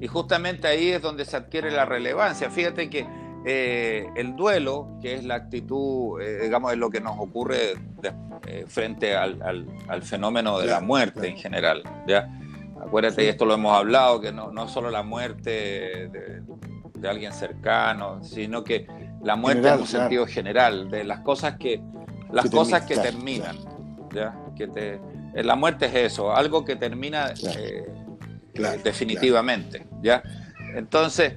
y 0.00 0.06
justamente 0.06 0.66
ahí 0.66 0.90
es 0.90 1.02
donde 1.02 1.24
se 1.24 1.36
adquiere 1.36 1.70
la 1.70 1.84
relevancia. 1.84 2.50
Fíjate 2.50 2.90
que 2.90 3.06
eh, 3.44 4.08
el 4.14 4.36
duelo, 4.36 4.98
que 5.00 5.14
es 5.14 5.24
la 5.24 5.34
actitud, 5.34 6.20
eh, 6.20 6.40
digamos, 6.42 6.72
es 6.72 6.78
lo 6.78 6.90
que 6.90 7.00
nos 7.00 7.18
ocurre 7.18 7.74
eh, 8.46 8.64
frente 8.66 9.16
al, 9.16 9.64
fenómeno 10.02 10.58
de 10.58 10.66
la 10.66 10.80
muerte 10.80 11.28
en 11.28 11.36
general. 11.36 11.82
¿ya? 12.06 12.28
Acuérdate, 12.80 13.24
y 13.24 13.28
esto 13.28 13.44
lo 13.44 13.54
hemos 13.54 13.76
hablado, 13.76 14.20
que 14.20 14.32
no, 14.32 14.50
no 14.50 14.68
solo 14.68 14.90
la 14.90 15.02
muerte 15.02 16.08
de, 16.08 17.08
alguien 17.08 17.32
cercano, 17.32 18.22
sino 18.22 18.62
que 18.62 18.86
la 19.22 19.34
muerte 19.34 19.68
en 19.68 19.80
un 19.80 19.86
sentido 19.86 20.26
general, 20.26 20.88
de 20.88 21.02
las 21.04 21.20
cosas 21.20 21.56
que, 21.58 21.80
las 22.30 22.48
cosas 22.50 22.82
que 22.86 22.96
terminan. 22.96 23.56
¿ya? 24.12 24.36
Que 24.56 24.68
te, 24.68 25.00
la 25.34 25.56
muerte 25.56 25.86
es 25.86 25.94
eso, 25.94 26.34
algo 26.34 26.64
que 26.64 26.76
termina 26.76 27.32
definitivamente. 28.82 29.86
¿ya? 30.02 30.22
Entonces, 30.74 31.34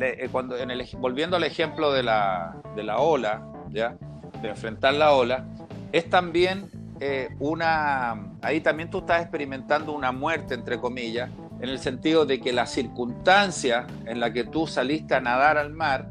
eh, 0.00 0.28
cuando 0.30 0.56
en 0.56 0.70
el, 0.70 0.86
volviendo 0.98 1.36
al 1.36 1.44
ejemplo 1.44 1.92
de 1.92 2.02
la, 2.02 2.56
de 2.74 2.82
la 2.82 2.98
ola, 2.98 3.42
¿ya? 3.70 3.96
de 4.40 4.48
enfrentar 4.48 4.94
la 4.94 5.12
ola, 5.12 5.46
es 5.92 6.08
también 6.08 6.70
eh, 7.00 7.28
una, 7.38 8.32
ahí 8.42 8.60
también 8.60 8.90
tú 8.90 8.98
estás 8.98 9.22
experimentando 9.22 9.92
una 9.92 10.12
muerte, 10.12 10.54
entre 10.54 10.78
comillas, 10.78 11.30
en 11.60 11.68
el 11.68 11.78
sentido 11.78 12.24
de 12.24 12.40
que 12.40 12.52
la 12.52 12.66
circunstancia 12.66 13.86
en 14.06 14.20
la 14.20 14.32
que 14.32 14.44
tú 14.44 14.66
saliste 14.66 15.14
a 15.14 15.20
nadar 15.20 15.58
al 15.58 15.72
mar 15.72 16.08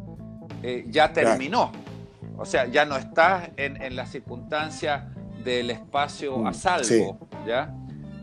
eh, 0.61 0.85
ya 0.87 1.13
terminó. 1.13 1.71
O 2.37 2.45
sea, 2.45 2.67
ya 2.67 2.85
no 2.85 2.97
estás 2.97 3.49
en, 3.57 3.81
en 3.81 3.95
la 3.95 4.05
circunstancia 4.05 5.09
del 5.47 5.69
espacio 5.69 6.45
a 6.45 6.51
mm, 6.51 6.53
salvo, 6.53 7.17
¿ya? 7.47 7.73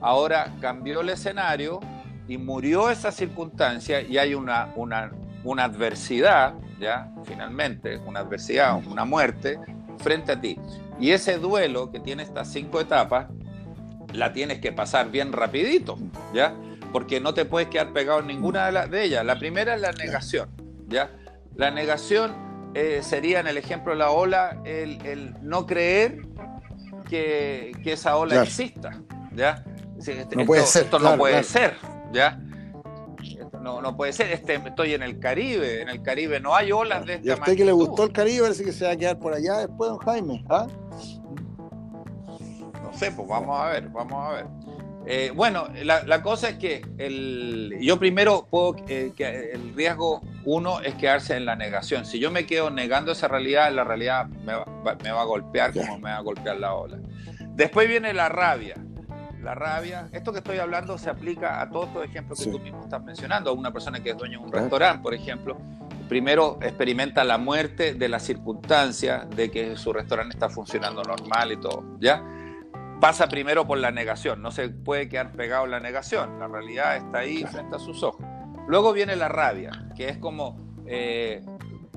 Ahora 0.02 0.54
cambió 0.60 1.00
el 1.00 1.08
escenario 1.08 1.80
y 2.28 2.36
murió 2.36 2.90
esa 2.90 3.10
circunstancia 3.10 4.02
y 4.02 4.18
hay 4.18 4.34
una, 4.34 4.70
una, 4.76 5.10
una 5.42 5.64
adversidad, 5.64 6.54
ya, 6.78 7.10
finalmente, 7.24 7.96
una 7.96 8.20
adversidad, 8.20 8.86
una 8.86 9.06
muerte 9.06 9.58
frente 9.98 10.32
a 10.32 10.40
ti. 10.40 10.58
Y 11.00 11.12
ese 11.12 11.38
duelo 11.38 11.90
que 11.90 11.98
tiene 11.98 12.22
estas 12.22 12.52
cinco 12.52 12.78
etapas, 12.78 13.28
la 14.12 14.34
tienes 14.34 14.60
que 14.60 14.72
pasar 14.72 15.10
bien 15.10 15.32
rapidito, 15.32 15.96
¿ya? 16.34 16.54
Porque 16.92 17.20
no 17.20 17.32
te 17.32 17.46
puedes 17.46 17.68
quedar 17.68 17.94
pegado 17.94 18.20
en 18.20 18.26
ninguna 18.26 18.70
de, 18.70 18.88
de 18.88 19.02
ellas. 19.02 19.24
La 19.24 19.38
primera 19.38 19.74
es 19.74 19.80
la 19.80 19.92
negación, 19.92 20.50
¿ya? 20.88 21.10
La 21.56 21.70
negación 21.70 22.44
eh, 22.74 23.02
sería 23.04 23.38
en 23.38 23.46
el 23.46 23.56
ejemplo 23.56 23.92
de 23.92 23.98
la 24.00 24.10
ola 24.10 24.60
el, 24.64 25.36
no 25.42 25.64
creer 25.64 26.22
que, 27.82 27.92
esa 27.92 28.16
ola 28.16 28.42
exista, 28.42 29.00
¿ya? 29.34 29.64
Esto, 29.98 30.36
no 30.36 30.44
puede 30.44 30.66
ser, 30.66 30.84
esto 30.84 30.98
no 30.98 31.16
puede 31.16 31.42
ser, 31.44 31.76
¿ya? 32.12 32.38
no, 33.64 33.80
no 33.80 33.96
puede 33.96 34.12
ser. 34.12 34.30
Este, 34.30 34.54
estoy 34.54 34.92
en 34.92 35.02
el 35.02 35.18
Caribe, 35.18 35.80
en 35.80 35.88
el 35.88 36.02
Caribe 36.02 36.38
no 36.38 36.54
hay 36.54 36.70
olas 36.70 37.04
de 37.06 37.14
esta 37.14 37.26
¿Y 37.26 37.30
a 37.30 37.34
usted 37.34 37.56
que 37.56 37.64
le 37.64 37.72
gustó 37.72 38.04
el 38.04 38.12
Caribe, 38.12 38.42
parece 38.42 38.62
que 38.64 38.72
se 38.72 38.84
va 38.84 38.92
a 38.92 38.96
quedar 38.96 39.18
por 39.18 39.32
allá 39.32 39.58
después, 39.58 39.90
don 39.90 39.98
Jaime? 39.98 40.44
¿ah? 40.50 40.66
No 42.82 42.92
sé, 42.98 43.10
pues 43.10 43.26
vamos 43.26 43.58
a 43.58 43.70
ver, 43.70 43.88
vamos 43.88 44.12
a 44.12 44.32
ver. 44.34 44.46
Eh, 45.06 45.32
bueno, 45.34 45.68
la, 45.82 46.22
cosa 46.22 46.48
es 46.50 46.56
que 46.56 46.82
el, 46.98 47.76
yo 47.80 47.98
primero 47.98 48.46
puedo 48.50 48.76
eh, 48.88 49.12
que 49.14 49.52
el 49.52 49.74
riesgo 49.74 50.22
uno 50.44 50.80
es 50.80 50.94
quedarse 50.94 51.36
en 51.36 51.44
la 51.44 51.56
negación. 51.56 52.06
Si 52.06 52.18
yo 52.18 52.30
me 52.30 52.46
quedo 52.46 52.70
negando 52.70 53.12
esa 53.12 53.28
realidad, 53.28 53.72
la 53.72 53.84
realidad 53.84 54.26
me 54.26 54.54
va, 54.54 54.66
me 55.02 55.12
va 55.12 55.20
a 55.20 55.24
golpear 55.24 55.72
como 55.72 55.98
me 55.98 56.10
va 56.10 56.16
a 56.16 56.20
golpear 56.20 56.58
la 56.58 56.74
ola. 56.74 56.98
Después 57.54 57.88
viene 57.88 58.12
la 58.14 58.28
rabia 58.28 58.76
la 59.44 59.54
rabia. 59.54 60.08
Esto 60.12 60.32
que 60.32 60.38
estoy 60.38 60.58
hablando 60.58 60.98
se 60.98 61.10
aplica 61.10 61.60
a 61.60 61.70
todos 61.70 61.88
estos 61.88 62.04
ejemplos 62.06 62.42
que 62.42 62.50
tú 62.50 62.58
mismo 62.58 62.82
estás 62.82 63.04
mencionando. 63.04 63.50
A 63.50 63.52
una 63.52 63.72
persona 63.72 64.02
que 64.02 64.10
es 64.10 64.16
dueño 64.16 64.40
de 64.40 64.46
un 64.46 64.52
restaurante, 64.52 65.02
por 65.02 65.14
ejemplo, 65.14 65.58
primero 66.08 66.58
experimenta 66.62 67.22
la 67.22 67.38
muerte 67.38 67.94
de 67.94 68.08
la 68.08 68.18
circunstancia 68.18 69.26
de 69.36 69.50
que 69.50 69.76
su 69.76 69.92
restaurante 69.92 70.34
está 70.34 70.48
funcionando 70.48 71.02
normal 71.02 71.52
y 71.52 71.56
todo, 71.58 71.84
¿ya? 72.00 72.24
Pasa 73.00 73.28
primero 73.28 73.66
por 73.66 73.78
la 73.78 73.90
negación, 73.90 74.40
no 74.40 74.50
se 74.50 74.68
puede 74.68 75.08
quedar 75.08 75.32
pegado 75.32 75.64
en 75.64 75.72
la 75.72 75.80
negación, 75.80 76.38
la 76.38 76.48
realidad 76.48 76.96
está 76.96 77.18
ahí 77.18 77.44
frente 77.44 77.76
a 77.76 77.78
sus 77.78 78.02
ojos. 78.02 78.24
Luego 78.66 78.92
viene 78.92 79.14
la 79.16 79.28
rabia, 79.28 79.88
que 79.94 80.08
es 80.08 80.16
como, 80.16 80.56
eh, 80.86 81.44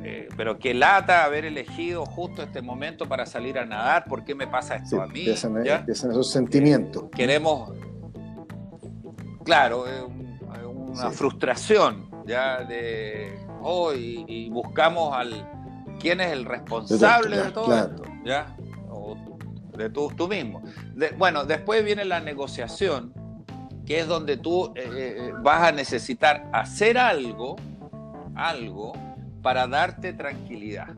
eh, 0.04 0.28
pero 0.36 0.60
qué 0.60 0.74
lata 0.74 1.24
haber 1.24 1.46
elegido 1.46 2.06
justo 2.06 2.44
este 2.44 2.62
momento 2.62 3.08
para 3.08 3.26
salir 3.26 3.58
a 3.58 3.66
nadar, 3.66 4.06
¿por 4.06 4.26
qué 4.26 4.36
me 4.36 4.48
pasa 4.48 4.76
esto 4.76 5.02
a 5.02 5.08
mí? 5.08 5.20
Empiezan, 5.20 5.66
esos 5.88 6.30
sentimientos. 6.30 7.06
queremos, 7.16 7.72
claro, 9.46 9.86
una 10.98 11.12
frustración 11.12 12.10
ya 12.26 12.64
de 12.64 13.32
hoy 13.62 14.26
y 14.28 14.50
buscamos 14.50 15.16
al 15.16 15.48
quién 16.00 16.20
es 16.20 16.32
el 16.32 16.46
responsable 16.46 17.38
de, 17.38 17.52
todo 17.52 17.76
esto, 17.76 18.04
ya, 18.26 18.57
de 19.78 19.90
tú, 19.90 20.12
tú 20.16 20.28
mismo. 20.28 20.62
bueno, 21.18 21.46
después 21.46 21.84
viene 21.86 22.04
la 22.04 22.20
negociación, 22.20 23.14
que 23.86 24.02
es 24.02 24.08
donde 24.08 24.36
tú 24.36 24.74
eh, 24.76 24.84
eh, 24.86 25.34
vas 25.42 25.70
a 25.70 25.72
necesitar 25.72 26.50
hacer 26.52 26.98
algo, 26.98 27.56
algo 28.36 28.94
para 29.42 29.68
darte 29.68 30.12
tranquilidad. 30.12 30.90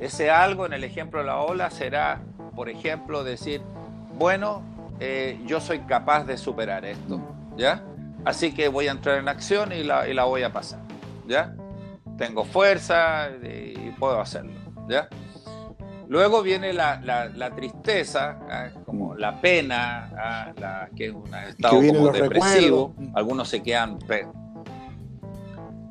Ese 0.00 0.30
algo 0.30 0.64
en 0.64 0.72
el 0.72 0.82
ejemplo 0.82 1.20
de 1.20 1.26
la 1.26 1.38
ola 1.40 1.70
será, 1.70 2.22
por 2.56 2.70
ejemplo, 2.70 3.22
decir, 3.22 3.60
bueno, 4.18 4.62
eh, 4.98 5.38
yo 5.46 5.60
soy 5.60 5.80
capaz 5.80 6.24
de 6.24 6.38
superar 6.38 6.84
esto, 6.86 7.20
¿ya? 7.56 7.84
Así 8.24 8.54
que 8.54 8.68
voy 8.68 8.88
a 8.88 8.92
entrar 8.92 9.18
en 9.18 9.28
acción 9.28 9.72
y 9.72 9.82
la, 9.82 10.08
y 10.08 10.14
la 10.14 10.24
voy 10.24 10.42
a 10.42 10.52
pasar, 10.52 10.80
¿ya? 11.26 11.54
Tengo 12.16 12.44
fuerza 12.44 13.28
y 13.42 13.90
puedo 13.98 14.20
hacerlo, 14.20 14.52
¿ya? 14.88 15.08
Luego 16.08 16.42
viene 16.42 16.72
la, 16.72 17.00
la, 17.00 17.50
tristeza, 17.54 18.38
¿ah? 18.50 18.70
como 18.84 19.14
la 19.14 19.40
pena, 19.40 20.10
¿ah? 20.16 20.52
la, 20.58 20.88
que 20.96 21.06
es 21.06 21.12
un 21.12 21.34
estado 21.34 21.74
como 21.74 22.12
depresivo. 22.12 22.94
Algunos 23.14 23.48
se 23.48 23.62
quedan 23.62 23.98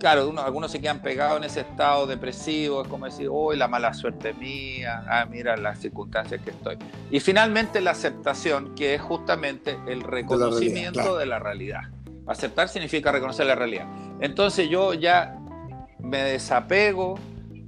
claro, 0.01 0.33
algunos 0.43 0.71
se 0.71 0.81
quedan 0.81 0.99
pegados 0.99 1.37
en 1.37 1.43
ese 1.43 1.61
estado 1.61 2.07
depresivo, 2.07 2.81
es 2.81 2.87
como 2.87 3.05
decir, 3.05 3.29
uy, 3.29 3.55
la 3.55 3.67
mala 3.67 3.93
suerte 3.93 4.33
mía, 4.33 5.03
ah, 5.07 5.27
mira 5.29 5.55
las 5.55 5.77
circunstancias 5.77 6.41
que 6.43 6.49
estoy. 6.49 6.77
Y 7.11 7.19
finalmente 7.19 7.79
la 7.81 7.91
aceptación, 7.91 8.73
que 8.73 8.95
es 8.95 9.01
justamente 9.01 9.77
el 9.87 10.01
reconocimiento 10.01 11.17
de 11.17 11.27
la 11.27 11.37
realidad. 11.37 11.81
Aceptar 12.25 12.67
significa 12.67 13.11
reconocer 13.11 13.45
la 13.45 13.53
realidad. 13.53 13.85
Entonces 14.19 14.69
yo 14.69 14.95
ya 14.95 15.37
me 15.99 16.23
desapego 16.23 17.19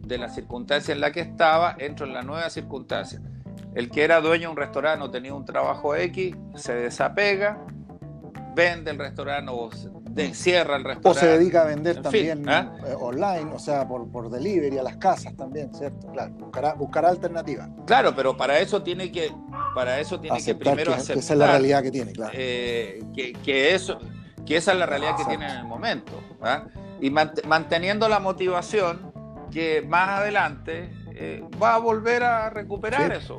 de 0.06 0.18
la 0.18 0.30
circunstancia 0.30 0.94
en 0.94 1.02
la 1.02 1.12
que 1.12 1.22
estaba, 1.22 1.76
entro 1.80 2.06
en 2.06 2.14
la 2.14 2.22
nueva 2.22 2.50
circunstancia. 2.50 3.22
El 3.74 3.90
que 3.90 4.04
era 4.04 4.22
dueño 4.22 4.50
de 4.50 4.52
un 4.52 4.58
restaurante 4.58 5.04
o 5.04 5.10
tenía 5.10 5.34
un 5.34 5.46
trabajo 5.46 5.96
X, 5.96 6.36
se 6.56 6.76
desapega, 6.76 7.66
vende 8.56 8.92
el 8.92 9.00
restaurante 9.00 9.52
o 9.52 9.70
cierra 10.34 10.76
el 10.76 10.84
restaurante. 10.84 11.10
O 11.10 11.14
se 11.14 11.38
dedica 11.38 11.64
a 11.64 11.66
vender 11.66 12.02
también 12.02 12.48
¿ah? 12.48 12.76
eh, 12.86 12.96
online, 13.00 13.52
o 13.54 13.60
sea, 13.60 13.88
por, 13.88 14.08
por 14.12 14.30
delivery 14.30 14.78
a 14.78 14.84
las 14.84 14.98
casas 14.98 15.36
también, 15.36 15.74
¿cierto? 15.74 16.12
Claro, 16.12 16.34
buscará, 16.34 16.74
buscará 16.74 17.10
alternativas. 17.10 17.70
Claro, 17.88 18.14
pero 18.16 18.38
para 18.38 18.60
eso 18.60 18.84
tiene 18.84 19.12
que, 19.12 19.32
para 19.74 20.00
eso 20.00 20.20
tiene 20.20 20.44
que 20.44 20.54
primero 20.54 20.92
que, 20.92 20.98
aceptar. 20.98 21.18
esa 21.18 21.34
es 21.34 21.40
la 21.40 21.48
realidad 21.48 21.82
que 21.82 21.92
tiene, 21.92 22.12
claro. 22.12 22.34
Eh, 22.36 23.04
que, 23.16 23.74
eso, 23.74 23.98
que 24.46 24.58
esa 24.58 24.74
es 24.74 24.78
la 24.78 24.86
realidad 24.86 25.18
que 25.18 25.26
tiene 25.26 25.46
en 25.46 25.58
el 25.58 25.66
momento. 25.66 26.14
¿ah? 26.42 26.66
Y 27.02 27.10
manteniendo 27.10 28.08
la 28.08 28.20
motivación 28.20 29.13
que 29.54 29.84
más 29.88 30.10
adelante 30.22 30.90
eh, 31.16 31.44
va 31.62 31.76
a 31.76 31.78
volver 31.78 32.24
a 32.24 32.50
recuperar 32.50 33.14
eso. 33.14 33.38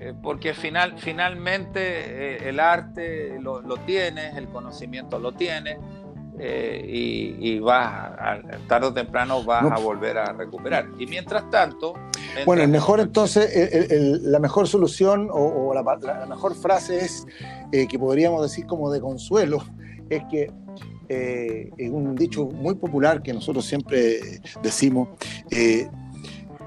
Eh, 0.00 0.12
porque 0.22 0.54
final, 0.54 0.94
finalmente 0.98 1.80
eh, 1.80 2.48
el 2.48 2.60
arte 2.60 3.38
lo, 3.40 3.60
lo, 3.60 3.76
tienes, 3.78 4.36
el 4.36 4.48
conocimiento 4.48 5.18
lo 5.18 5.32
tienes, 5.32 5.78
y, 6.36 7.36
y, 7.38 7.58
vas, 7.60 7.86
a, 8.18 8.40
tarde 8.66 8.88
o 8.88 8.92
temprano 8.92 9.44
vas 9.44 9.70
a 9.70 9.78
volver 9.78 10.18
a 10.18 10.32
recuperar. 10.32 10.88
Y 10.98 11.06
mientras 11.06 11.48
tanto... 11.48 11.94
Bueno, 12.44 12.64
el 12.64 12.70
mejor 12.70 12.98
entonces, 12.98 13.48
la 14.20 14.40
mejor 14.40 14.66
solución 14.66 15.28
o, 15.30 15.72
la, 15.72 16.26
mejor 16.26 16.56
frase 16.56 17.04
es 17.04 17.24
que 17.70 17.98
podríamos 18.00 18.42
decir 18.42 18.66
como 18.66 18.90
de 18.90 19.00
consuelo, 19.00 19.64
es 20.10 20.24
que 20.28 20.50
es 21.76 21.90
un 21.90 22.14
dicho 22.14 22.46
muy 22.46 22.74
popular 22.74 23.22
que 23.22 23.32
nosotros 23.32 23.64
siempre 23.64 24.40
decimos, 24.62 25.08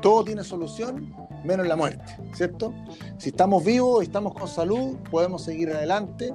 todo 0.02 0.24
tiene 0.24 0.44
solución 0.44 1.14
menos 1.44 1.68
la 1.68 1.76
muerte, 1.76 2.04
¿cierto? 2.34 2.74
Si 3.18 3.30
estamos 3.30 3.64
vivos, 3.64 4.04
estamos 4.04 4.34
con 4.34 4.48
salud, 4.48 4.98
podemos 5.10 5.44
seguir 5.44 5.72
adelante. 5.72 6.34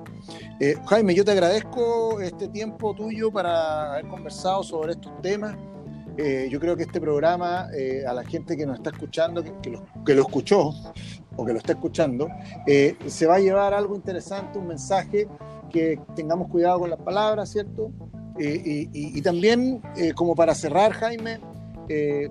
Eh, 0.58 0.74
Jaime, 0.86 1.14
yo 1.14 1.24
te 1.24 1.32
agradezco 1.32 2.20
este 2.20 2.48
tiempo 2.48 2.94
tuyo 2.94 3.30
para 3.30 3.92
haber 3.92 4.08
conversado 4.08 4.62
sobre 4.62 4.92
estos 4.92 5.12
temas. 5.20 5.56
Eh, 6.16 6.48
yo 6.50 6.60
creo 6.60 6.76
que 6.76 6.82
este 6.82 7.00
programa, 7.00 7.68
eh, 7.74 8.04
a 8.06 8.12
la 8.12 8.24
gente 8.24 8.56
que 8.56 8.66
nos 8.66 8.76
está 8.76 8.90
escuchando, 8.90 9.42
que, 9.42 9.70
lo, 9.70 9.84
que, 10.04 10.14
lo, 10.14 10.22
escuchó 10.22 10.74
o 11.36 11.44
que 11.44 11.52
lo 11.52 11.58
está 11.58 11.72
escuchando, 11.72 12.28
se 13.06 13.26
va 13.26 13.36
a 13.36 13.40
llevar 13.40 13.72
algo 13.72 13.94
interesante, 13.94 14.58
un 14.58 14.68
mensaje, 14.68 15.26
que 15.72 15.98
tengamos 16.14 16.48
cuidado 16.48 16.80
con 16.80 16.90
las 16.90 17.00
palabras, 17.00 17.50
¿cierto? 17.50 17.90
Y, 18.38 18.88
y, 18.92 19.20
también, 19.22 19.82
como 20.14 20.34
para 20.34 20.54
cerrar, 20.54 20.92
Jaime, 20.92 21.38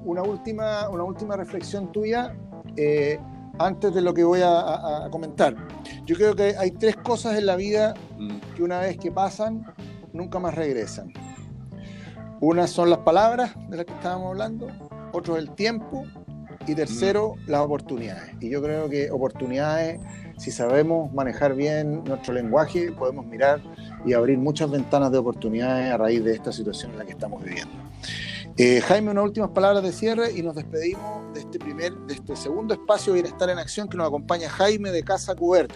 una, 0.03 0.23
última, 0.23 0.89
una 0.89 1.03
última 1.03 1.35
reflexión 1.35 1.91
tuya 1.91 2.35
eh, 2.77 3.19
antes 3.59 3.93
de 3.93 4.01
lo 4.01 4.13
que 4.13 4.23
voy 4.23 4.41
a, 4.43 5.07
comentar. 5.11 5.55
Yo 6.05 6.15
creo 6.15 6.35
que 6.35 6.55
hay 6.57 6.71
tres 6.71 6.95
cosas 6.97 7.37
en 7.37 7.45
la 7.45 7.55
vida 7.55 7.93
mm. 8.17 8.55
que 8.55 8.63
una 8.63 8.79
vez 8.79 8.97
que 8.97 9.11
pasan, 9.11 9.65
nunca 10.13 10.39
más 10.39 10.55
regresan. 10.55 11.13
Una 12.39 12.65
son 12.65 12.89
las 12.89 12.99
palabras 12.99 13.53
de 13.69 13.77
las 13.77 13.85
que 13.85 13.93
estábamos 13.93 14.29
hablando, 14.29 14.67
otro 15.11 15.37
el 15.37 15.51
tiempo 15.51 16.05
y 16.65 16.73
tercero 16.73 17.35
mm. 17.35 17.51
las 17.51 17.61
oportunidades. 17.61 18.31
Y 18.39 18.49
yo 18.49 18.61
creo 18.63 18.89
que 18.89 19.11
oportunidades, 19.11 19.99
si 20.41 20.49
sabemos 20.49 21.13
manejar 21.13 21.53
bien 21.53 22.03
nuestro 22.03 22.33
lenguaje, 22.33 22.91
podemos 22.91 23.27
mirar 23.27 23.61
y 24.03 24.13
abrir 24.13 24.39
muchas 24.39 24.71
ventanas 24.71 25.11
de 25.11 25.19
oportunidades 25.19 25.93
a 25.93 25.97
raíz 25.97 26.23
de 26.23 26.33
esta 26.33 26.51
situación 26.51 26.93
en 26.93 26.97
la 26.97 27.05
que 27.05 27.11
estamos 27.11 27.43
viviendo. 27.43 27.71
Eh, 28.57 28.81
Jaime, 28.81 29.11
unas 29.11 29.23
últimas 29.23 29.51
palabras 29.51 29.83
de 29.83 29.91
cierre 29.91 30.31
y 30.31 30.41
nos 30.41 30.55
despedimos 30.55 31.31
de 31.35 31.41
este 31.41 31.59
primer, 31.59 31.93
de 31.93 32.15
este 32.15 32.35
segundo 32.35 32.73
espacio 32.73 33.13
Bienestar 33.13 33.51
en 33.51 33.59
Acción 33.59 33.87
que 33.87 33.97
nos 33.97 34.07
acompaña 34.07 34.49
Jaime 34.49 34.89
de 34.89 35.03
Casa 35.03 35.35
Cubierta. 35.35 35.75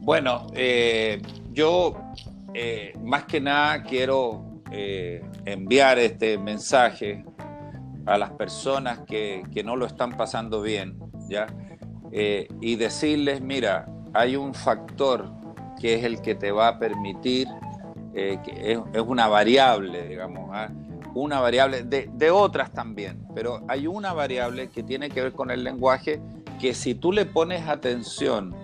Bueno, 0.00 0.46
eh, 0.54 1.20
yo 1.50 1.96
eh, 2.54 2.92
más 3.02 3.24
que 3.24 3.40
nada 3.40 3.82
quiero 3.82 4.44
enviar 5.46 5.98
este 5.98 6.38
mensaje 6.38 7.24
a 8.08 8.16
las 8.16 8.30
personas 8.30 9.00
que, 9.00 9.44
no 9.64 9.76
lo 9.76 9.84
están 9.84 10.16
pasando 10.16 10.62
bien, 10.62 10.98
¿ya? 11.28 11.46
y 12.10 12.76
decirles, 12.76 13.42
mira, 13.42 13.86
hay 14.14 14.34
un 14.34 14.54
factor 14.54 15.30
que 15.78 15.94
es 15.94 16.04
el 16.04 16.20
que 16.22 16.34
te 16.34 16.50
va 16.52 16.68
a 16.68 16.78
permitir 16.78 17.46
eh, 18.14 18.38
que 18.44 18.72
es, 18.72 19.02
una 19.06 19.28
variable, 19.28 20.08
digamos, 20.08 20.50
¿ah? 20.52 20.70
una 21.14 21.40
variable 21.40 21.84
de, 21.84 22.30
otras 22.30 22.72
también, 22.72 23.24
pero 23.34 23.62
hay 23.68 23.86
una 23.86 24.12
variable 24.12 24.70
que 24.70 24.82
tiene 24.82 25.08
que 25.08 25.22
ver 25.22 25.32
con 25.32 25.50
el 25.50 25.62
lenguaje 25.62 26.20
que 26.58 26.74
si 26.74 26.94
tú 26.94 27.12
le 27.12 27.26
pones 27.26 27.68
atención 27.68 28.54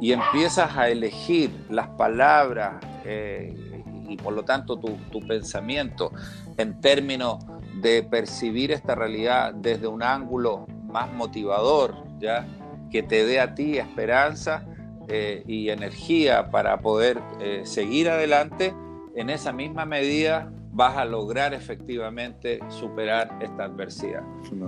y 0.00 0.12
empiezas 0.12 0.76
a 0.76 0.90
elegir 0.90 1.50
las 1.70 1.88
palabras 1.88 2.84
eh, 3.04 3.82
y 4.08 4.16
por 4.16 4.34
lo 4.34 4.44
tanto 4.44 4.76
tu, 4.76 4.96
tu, 5.10 5.26
pensamiento 5.26 6.12
en 6.56 6.80
términos 6.80 7.38
de 7.80 8.02
percibir 8.02 8.72
esta 8.72 8.94
realidad 8.94 9.54
desde 9.54 9.86
un 9.86 10.02
ángulo 10.02 10.66
más 10.88 11.12
motivador, 11.12 11.94
¿ya? 12.18 12.46
que 12.90 13.02
te 13.02 13.24
dé 13.24 13.40
a 13.40 13.54
ti 13.54 13.78
esperanza 13.78 14.64
eh, 15.08 15.42
y 15.46 15.68
energía 15.68 16.50
para 16.50 16.80
poder 16.80 17.20
seguir 17.64 18.08
adelante, 18.08 18.74
en 19.14 19.30
esa 19.30 19.52
misma 19.52 19.84
medida 19.84 20.50
vas 20.78 20.96
a 20.96 21.04
lograr 21.04 21.54
efectivamente 21.54 22.60
superar 22.68 23.36
esta 23.40 23.64
adversidad. 23.64 24.22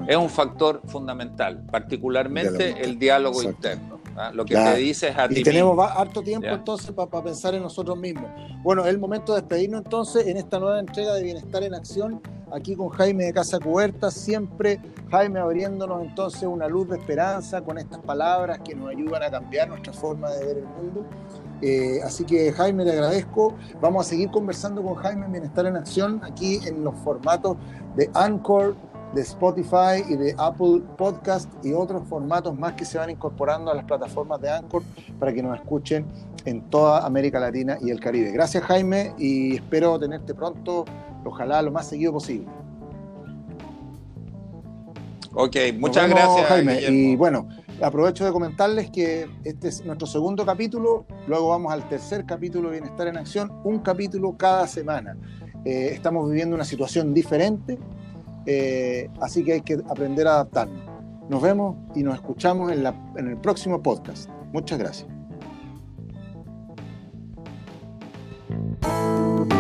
Es 0.08 0.16
un 0.16 0.28
factor 0.28 0.82
fundamental, 0.86 1.64
particularmente 1.70 2.82
el 2.82 2.98
diálogo 2.98 3.42
interno. 3.44 4.00
¿ah? 4.16 4.32
Lo 4.34 4.44
que 4.44 4.56
te 4.56 4.76
dices 4.76 5.16
a 5.16 5.28
ti. 5.28 5.38
Y 5.38 5.42
tenemos 5.44 5.78
harto 5.78 6.20
tiempo 6.22 6.48
entonces 6.48 6.90
para 6.90 7.22
pensar 7.22 7.54
en 7.54 7.62
nosotros 7.62 7.96
mismos. 7.96 8.28
Bueno, 8.64 8.82
es 8.82 8.88
el 8.88 8.98
momento 8.98 9.34
de 9.34 9.42
despedirnos 9.42 9.84
entonces 9.84 10.26
en 10.26 10.36
esta 10.36 10.58
nueva 10.58 10.80
entrega 10.80 11.14
de 11.14 11.22
Bienestar 11.22 11.62
en 11.62 11.74
Acción, 11.74 12.20
aquí 12.52 12.76
con 12.76 12.88
Jaime 12.90 13.24
de 13.24 13.32
Casa 13.32 13.58
Cuberta, 13.58 14.10
siempre 14.10 14.80
Jaime 15.10 15.40
abriéndonos 15.40 16.02
entonces 16.02 16.44
una 16.44 16.68
luz 16.68 16.88
de 16.88 16.96
esperanza 16.96 17.60
con 17.62 17.78
estas 17.78 17.98
palabras 18.00 18.60
que 18.60 18.74
nos 18.74 18.90
ayudan 18.90 19.22
a 19.22 19.30
cambiar 19.30 19.68
nuestra 19.68 19.92
forma 19.92 20.30
de 20.30 20.46
ver 20.46 20.58
el 20.58 20.64
mundo. 20.64 21.04
Eh, 21.62 22.00
así 22.04 22.24
que 22.24 22.52
Jaime, 22.52 22.84
le 22.84 22.92
agradezco. 22.92 23.54
Vamos 23.80 24.06
a 24.06 24.10
seguir 24.10 24.30
conversando 24.30 24.82
con 24.82 24.94
Jaime 24.96 25.26
en 25.26 25.32
Bienestar 25.32 25.66
en 25.66 25.76
Acción 25.76 26.20
aquí 26.24 26.60
en 26.66 26.84
los 26.84 26.94
formatos 26.96 27.56
de 27.96 28.10
Anchor, 28.14 28.74
de 29.14 29.22
Spotify 29.22 30.04
y 30.08 30.16
de 30.16 30.34
Apple 30.38 30.82
Podcast 30.96 31.52
y 31.64 31.72
otros 31.72 32.02
formatos 32.08 32.56
más 32.56 32.74
que 32.74 32.84
se 32.84 32.98
van 32.98 33.10
incorporando 33.10 33.70
a 33.70 33.74
las 33.74 33.84
plataformas 33.84 34.40
de 34.40 34.50
Anchor 34.50 34.82
para 35.18 35.32
que 35.32 35.42
nos 35.42 35.58
escuchen 35.58 36.06
en 36.44 36.62
toda 36.70 37.04
América 37.06 37.38
Latina 37.40 37.78
y 37.80 37.90
el 37.90 38.00
Caribe. 38.00 38.30
Gracias 38.32 38.62
Jaime 38.64 39.12
y 39.18 39.56
espero 39.56 39.98
tenerte 39.98 40.34
pronto, 40.34 40.84
ojalá 41.24 41.62
lo 41.62 41.70
más 41.70 41.88
seguido 41.88 42.12
posible. 42.12 42.46
Ok, 45.34 45.56
muchas 45.78 46.08
gracias 46.08 46.46
Jaime. 46.46 46.80
Y 46.88 47.16
bueno, 47.16 47.48
aprovecho 47.80 48.24
de 48.24 48.32
comentarles 48.32 48.90
que 48.90 49.28
este 49.44 49.68
es 49.68 49.84
nuestro 49.84 50.06
segundo 50.06 50.44
capítulo, 50.44 51.06
luego 51.28 51.48
vamos 51.48 51.72
al 51.72 51.88
tercer 51.88 52.26
capítulo 52.26 52.70
de 52.70 52.80
Bienestar 52.80 53.06
en 53.06 53.16
Acción, 53.16 53.52
un 53.64 53.78
capítulo 53.78 54.36
cada 54.36 54.66
semana. 54.66 55.16
Eh, 55.64 55.90
estamos 55.92 56.28
viviendo 56.28 56.56
una 56.56 56.64
situación 56.64 57.14
diferente, 57.14 57.78
eh, 58.46 59.08
así 59.20 59.44
que 59.44 59.52
hay 59.52 59.60
que 59.60 59.74
aprender 59.88 60.26
a 60.26 60.32
adaptarnos. 60.32 60.82
Nos 61.28 61.42
vemos 61.42 61.76
y 61.94 62.02
nos 62.02 62.14
escuchamos 62.14 62.72
en 62.72 63.28
el 63.28 63.36
próximo 63.36 63.80
podcast. 63.80 64.28
Muchas 64.52 64.80
gracias. 64.80 65.19
Bye. 68.80 69.59